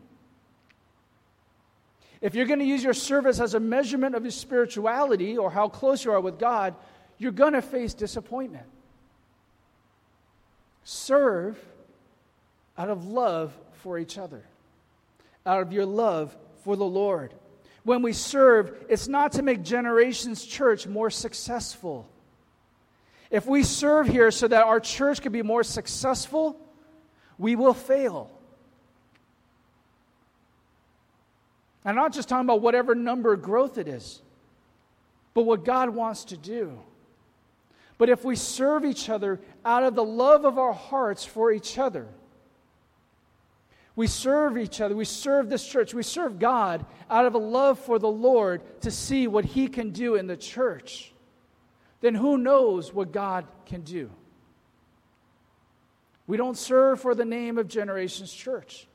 If 2.21 2.35
you're 2.35 2.45
going 2.45 2.59
to 2.59 2.65
use 2.65 2.83
your 2.83 2.93
service 2.93 3.39
as 3.39 3.55
a 3.55 3.59
measurement 3.59 4.15
of 4.15 4.23
your 4.23 4.31
spirituality 4.31 5.37
or 5.37 5.49
how 5.49 5.69
close 5.69 6.05
you 6.05 6.11
are 6.11 6.21
with 6.21 6.37
God, 6.37 6.75
you're 7.17 7.31
going 7.31 7.53
to 7.53 7.61
face 7.61 7.93
disappointment. 7.93 8.65
Serve 10.83 11.57
out 12.77 12.89
of 12.89 13.05
love 13.07 13.57
for 13.73 13.97
each 13.97 14.17
other, 14.17 14.43
out 15.45 15.61
of 15.61 15.71
your 15.73 15.85
love 15.85 16.35
for 16.63 16.75
the 16.75 16.85
Lord. 16.85 17.33
When 17.83 18.03
we 18.03 18.13
serve, 18.13 18.85
it's 18.89 19.07
not 19.07 19.33
to 19.33 19.41
make 19.41 19.63
Generations 19.63 20.45
Church 20.45 20.85
more 20.85 21.09
successful. 21.09 22.07
If 23.31 23.47
we 23.47 23.63
serve 23.63 24.07
here 24.07 24.29
so 24.29 24.49
that 24.49 24.65
our 24.65 24.81
church 24.81 25.21
can 25.21 25.31
be 25.31 25.41
more 25.41 25.63
successful, 25.63 26.59
we 27.37 27.55
will 27.55 27.73
fail. 27.73 28.29
I'm 31.85 31.95
not 31.95 32.13
just 32.13 32.27
talking 32.27 32.45
about 32.45 32.61
whatever 32.61 32.93
number 32.93 33.33
of 33.33 33.41
growth 33.41 33.77
it 33.77 33.87
is, 33.87 34.21
but 35.33 35.43
what 35.43 35.63
God 35.63 35.89
wants 35.89 36.25
to 36.25 36.37
do. 36.37 36.77
But 37.97 38.09
if 38.09 38.25
we 38.25 38.35
serve 38.35 38.83
each 38.83 39.09
other 39.09 39.39
out 39.63 39.83
of 39.83 39.95
the 39.95 40.03
love 40.03 40.43
of 40.43 40.59
our 40.59 40.73
hearts 40.73 41.23
for 41.23 41.51
each 41.51 41.77
other, 41.77 42.07
we 43.95 44.07
serve 44.07 44.57
each 44.57 44.81
other, 44.81 44.95
we 44.95 45.05
serve 45.05 45.49
this 45.49 45.65
church, 45.65 45.93
we 45.93 46.03
serve 46.03 46.37
God 46.37 46.85
out 47.09 47.25
of 47.25 47.33
a 47.33 47.39
love 47.39 47.79
for 47.79 47.97
the 47.97 48.11
Lord 48.11 48.61
to 48.81 48.91
see 48.91 49.27
what 49.27 49.45
He 49.45 49.67
can 49.67 49.91
do 49.91 50.15
in 50.15 50.27
the 50.27 50.37
church 50.37 51.10
then 52.01 52.15
who 52.15 52.37
knows 52.37 52.93
what 52.93 53.11
God 53.11 53.45
can 53.65 53.81
do? 53.81 54.09
We 56.27 56.37
don't 56.37 56.57
serve 56.57 56.99
for 56.99 57.15
the 57.15 57.25
name 57.25 57.57
of 57.57 57.67
Generations 57.67 58.31
Church. 58.31 58.87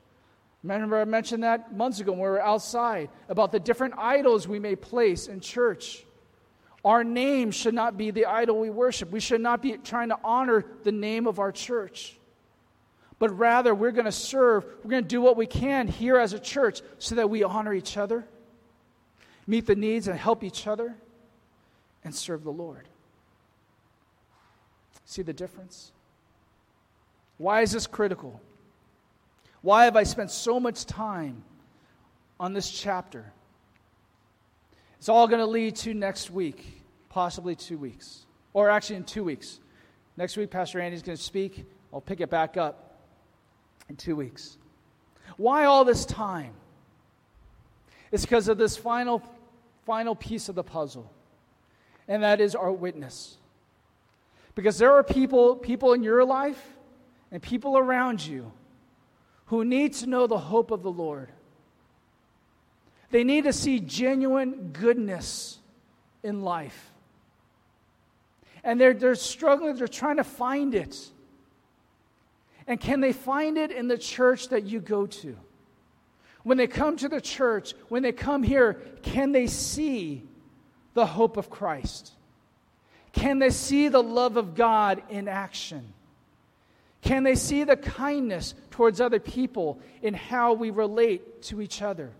Remember, 0.63 0.99
I 0.99 1.05
mentioned 1.05 1.43
that 1.43 1.75
months 1.75 1.99
ago 1.99 2.11
when 2.11 2.21
we 2.21 2.27
were 2.27 2.41
outside 2.41 3.09
about 3.29 3.51
the 3.51 3.59
different 3.59 3.93
idols 3.97 4.47
we 4.47 4.59
may 4.59 4.75
place 4.75 5.27
in 5.27 5.39
church. 5.39 6.03
Our 6.83 7.03
name 7.03 7.51
should 7.51 7.73
not 7.73 7.97
be 7.97 8.11
the 8.11 8.25
idol 8.25 8.59
we 8.59 8.69
worship. 8.69 9.11
We 9.11 9.19
should 9.19 9.41
not 9.41 9.61
be 9.61 9.77
trying 9.77 10.09
to 10.09 10.19
honor 10.23 10.65
the 10.83 10.91
name 10.91 11.27
of 11.27 11.39
our 11.39 11.51
church. 11.51 12.17
But 13.19 13.37
rather, 13.37 13.73
we're 13.73 13.91
going 13.91 14.05
to 14.05 14.11
serve, 14.11 14.65
we're 14.83 14.91
going 14.91 15.03
to 15.03 15.07
do 15.07 15.21
what 15.21 15.37
we 15.37 15.47
can 15.47 15.87
here 15.87 16.17
as 16.17 16.33
a 16.33 16.39
church 16.39 16.81
so 16.99 17.15
that 17.15 17.29
we 17.29 17.43
honor 17.43 17.73
each 17.73 17.97
other, 17.97 18.25
meet 19.47 19.65
the 19.65 19.75
needs, 19.75 20.07
and 20.07 20.17
help 20.17 20.43
each 20.43 20.67
other, 20.67 20.95
and 22.03 22.13
serve 22.13 22.43
the 22.43 22.51
Lord. 22.51 22.87
See 25.07 25.21
the 25.21 25.33
difference? 25.33 25.93
Why 27.37 27.61
is 27.61 27.71
this 27.71 27.87
critical? 27.87 28.41
Why 29.61 29.85
have 29.85 29.95
I 29.95 30.03
spent 30.03 30.31
so 30.31 30.59
much 30.59 30.85
time 30.85 31.43
on 32.41 32.51
this 32.51 32.69
chapter? 32.69 33.31
It's 34.97 35.07
all 35.07 35.27
going 35.29 35.39
to 35.39 35.45
lead 35.45 35.77
to 35.77 35.93
next 35.93 36.29
week, 36.29 36.83
possibly 37.07 37.55
two 37.55 37.77
weeks, 37.77 38.25
or 38.51 38.69
actually 38.69 38.97
in 38.97 39.05
two 39.05 39.23
weeks. 39.23 39.61
Next 40.17 40.35
week, 40.35 40.51
Pastor 40.51 40.81
Andy's 40.81 41.03
going 41.03 41.17
to 41.17 41.23
speak. 41.23 41.65
I'll 41.93 42.01
pick 42.01 42.19
it 42.19 42.29
back 42.29 42.57
up 42.57 42.99
in 43.87 43.95
two 43.95 44.17
weeks. 44.17 44.57
Why 45.37 45.65
all 45.65 45.85
this 45.85 46.05
time? 46.05 46.51
It's 48.11 48.23
because 48.23 48.49
of 48.49 48.57
this 48.57 48.75
final, 48.75 49.23
final 49.85 50.15
piece 50.15 50.49
of 50.49 50.55
the 50.55 50.63
puzzle, 50.63 51.09
and 52.09 52.23
that 52.23 52.41
is 52.41 52.55
our 52.55 52.73
witness. 52.73 53.37
Because 54.57 54.79
there 54.79 54.93
are 54.93 55.03
people, 55.03 55.55
people 55.55 55.93
in 55.93 56.01
your 56.01 56.25
life 56.25 56.59
and 57.31 57.39
people 57.43 57.77
around 57.77 58.25
you 58.25 58.51
who 59.45 59.63
need 59.63 59.93
to 59.93 60.07
know 60.07 60.25
the 60.25 60.39
hope 60.39 60.71
of 60.71 60.81
the 60.81 60.89
Lord. 60.89 61.29
They 63.11 63.23
need 63.23 63.43
to 63.43 63.53
see 63.53 63.79
genuine 63.79 64.71
goodness 64.73 65.59
in 66.23 66.41
life. 66.41 66.89
And 68.63 68.81
they're, 68.81 68.95
they're 68.95 69.13
struggling, 69.13 69.75
they're 69.75 69.87
trying 69.87 70.17
to 70.17 70.23
find 70.23 70.73
it. 70.73 71.07
And 72.65 72.79
can 72.79 72.99
they 72.99 73.13
find 73.13 73.59
it 73.59 73.69
in 73.69 73.87
the 73.87 73.97
church 73.97 74.49
that 74.49 74.63
you 74.63 74.79
go 74.79 75.05
to? 75.05 75.37
When 76.41 76.57
they 76.57 76.65
come 76.65 76.97
to 76.97 77.07
the 77.07 77.21
church, 77.21 77.75
when 77.89 78.01
they 78.01 78.11
come 78.11 78.41
here, 78.41 78.81
can 79.03 79.33
they 79.33 79.45
see 79.45 80.23
the 80.95 81.05
hope 81.05 81.37
of 81.37 81.51
Christ? 81.51 82.13
Can 83.17 83.39
they 83.39 83.49
see 83.49 83.87
the 83.87 84.03
love 84.03 84.37
of 84.37 84.53
God 84.53 85.01
in 85.09 85.27
action? 85.27 85.91
Can 87.01 87.23
they 87.23 87.33
see 87.33 87.63
the 87.63 87.75
kindness 87.75 88.53
towards 88.69 89.01
other 89.01 89.19
people 89.19 89.79
in 90.03 90.13
how 90.13 90.53
we 90.53 90.69
relate 90.69 91.41
to 91.43 91.59
each 91.59 91.81
other? 91.81 92.11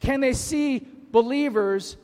Can 0.00 0.20
they 0.20 0.32
see 0.32 0.84
believers 1.12 1.96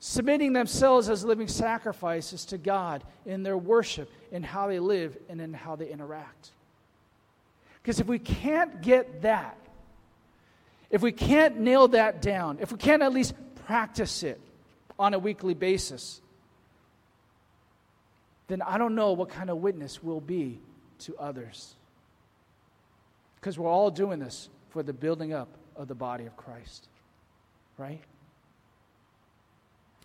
submitting 0.00 0.52
themselves 0.52 1.08
as 1.08 1.24
living 1.24 1.48
sacrifices 1.48 2.44
to 2.46 2.58
God 2.58 3.02
in 3.24 3.42
their 3.42 3.56
worship, 3.56 4.10
in 4.30 4.42
how 4.42 4.68
they 4.68 4.78
live, 4.78 5.16
and 5.30 5.40
in 5.40 5.54
how 5.54 5.76
they 5.76 5.88
interact? 5.88 6.50
Because 7.82 8.00
if 8.00 8.06
we 8.06 8.18
can't 8.18 8.82
get 8.82 9.22
that, 9.22 9.56
if 10.90 11.00
we 11.00 11.10
can't 11.10 11.58
nail 11.58 11.88
that 11.88 12.20
down, 12.20 12.58
if 12.60 12.70
we 12.70 12.76
can't 12.76 13.02
at 13.02 13.14
least 13.14 13.32
practice 13.64 14.22
it 14.22 14.38
on 14.98 15.14
a 15.14 15.18
weekly 15.18 15.54
basis, 15.54 16.20
then 18.52 18.60
I 18.60 18.76
don't 18.76 18.94
know 18.94 19.12
what 19.12 19.30
kind 19.30 19.48
of 19.48 19.56
witness 19.58 20.02
we'll 20.02 20.20
be 20.20 20.60
to 20.98 21.16
others. 21.16 21.74
Because 23.36 23.58
we're 23.58 23.70
all 23.70 23.90
doing 23.90 24.18
this 24.18 24.50
for 24.68 24.82
the 24.82 24.92
building 24.92 25.32
up 25.32 25.48
of 25.74 25.88
the 25.88 25.94
body 25.94 26.26
of 26.26 26.36
Christ, 26.36 26.86
right? 27.78 28.02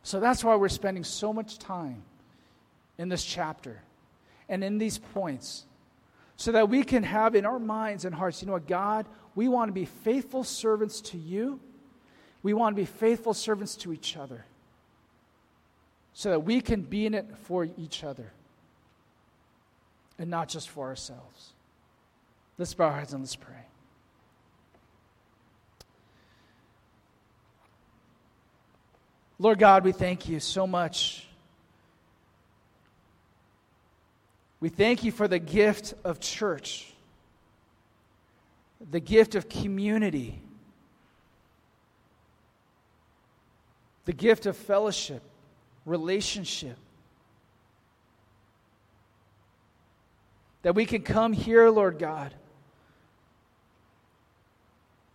So 0.02 0.22
that's 0.22 0.46
why 0.46 0.56
we're 0.56 0.70
spending 0.70 1.04
so 1.04 1.34
much 1.34 1.60
time 1.60 2.04
in 2.98 3.10
this 3.10 3.26
chapter 3.26 3.82
and 4.48 4.64
in 4.64 4.78
these 4.78 4.98
points 4.98 5.66
so 6.38 6.54
that 6.54 6.70
we 6.70 6.84
can 6.84 7.04
have 7.04 7.36
in 7.36 7.46
our 7.46 7.60
minds 7.60 8.06
and 8.06 8.16
hearts, 8.16 8.42
you 8.42 8.48
know 8.48 8.54
what, 8.54 8.66
God, 8.66 9.08
we 9.36 9.50
want 9.50 9.68
to 9.68 9.74
be 9.74 9.86
faithful 9.86 10.46
servants 10.46 11.02
to 11.02 11.18
you. 11.18 11.60
We 12.44 12.54
want 12.54 12.78
to 12.78 12.82
be 12.82 12.86
faithful 12.86 13.34
servants 13.34 13.76
to 13.78 13.92
each 13.92 14.16
other 14.16 14.46
so 16.14 16.30
that 16.30 16.40
we 16.46 16.62
can 16.62 16.84
be 16.84 17.06
in 17.06 17.14
it 17.14 17.28
for 17.44 17.68
each 17.78 18.06
other 18.06 18.32
and 20.20 20.30
not 20.30 20.50
just 20.50 20.70
for 20.70 20.88
ourselves. 20.88 21.54
Let's 22.58 22.74
bow 22.74 22.86
our 22.86 23.00
heads 23.00 23.14
and 23.14 23.22
let's 23.22 23.36
pray. 23.36 23.54
Lord 29.40 29.60
God, 29.60 29.84
we 29.84 29.92
thank 29.92 30.28
you 30.28 30.40
so 30.40 30.66
much. 30.66 31.28
We 34.60 34.70
thank 34.70 35.04
you 35.04 35.12
for 35.12 35.28
the 35.28 35.38
gift 35.38 35.94
of 36.04 36.20
church, 36.20 36.92
the 38.90 39.00
gift 39.00 39.36
of 39.36 39.48
community, 39.48 40.42
the 44.06 44.14
gift 44.14 44.48
of 44.48 44.58
fellowship, 44.58 45.22
relationship. 45.86 46.78
That 50.68 50.74
we 50.74 50.86
can 50.86 51.02
come 51.02 51.32
here, 51.32 51.70
Lord 51.70 51.98
God, 51.98 52.34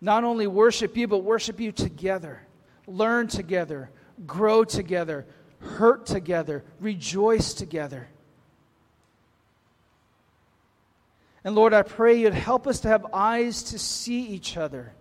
not 0.00 0.24
only 0.24 0.46
worship 0.46 0.96
you, 0.96 1.06
but 1.06 1.18
worship 1.18 1.60
you 1.60 1.72
together, 1.72 2.40
learn 2.86 3.28
together, 3.28 3.90
grow 4.26 4.64
together, 4.64 5.26
hurt 5.58 6.06
together, 6.06 6.64
rejoice 6.80 7.52
together. 7.52 8.08
And 11.44 11.54
Lord, 11.54 11.74
I 11.74 11.82
pray 11.82 12.18
you'd 12.18 12.32
help 12.32 12.66
us 12.66 12.80
to 12.80 12.88
have 12.88 13.04
eyes 13.12 13.62
to 13.64 13.78
see 13.78 14.22
each 14.28 14.56
other, 14.56 14.94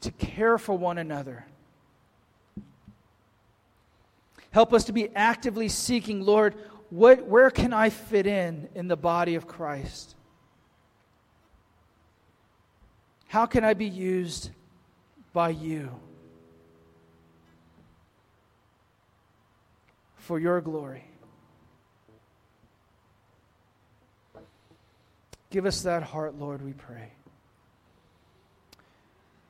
to 0.00 0.10
care 0.10 0.58
for 0.58 0.76
one 0.76 0.98
another. 0.98 1.46
Help 4.50 4.72
us 4.72 4.82
to 4.86 4.92
be 4.92 5.14
actively 5.14 5.68
seeking, 5.68 6.22
Lord, 6.22 6.56
what, 6.90 7.26
where 7.26 7.50
can 7.50 7.72
I 7.72 7.90
fit 7.90 8.26
in 8.26 8.68
in 8.74 8.88
the 8.88 8.96
body 8.96 9.34
of 9.34 9.46
Christ? 9.46 10.14
How 13.26 13.44
can 13.44 13.62
I 13.62 13.74
be 13.74 13.86
used 13.86 14.50
by 15.34 15.50
you 15.50 15.90
for 20.16 20.38
your 20.38 20.60
glory? 20.62 21.04
Give 25.50 25.66
us 25.66 25.82
that 25.82 26.02
heart, 26.02 26.38
Lord, 26.38 26.62
we 26.62 26.72
pray. 26.72 27.10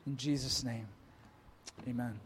In 0.07 0.16
Jesus' 0.16 0.64
name, 0.64 0.86
amen. 1.89 2.18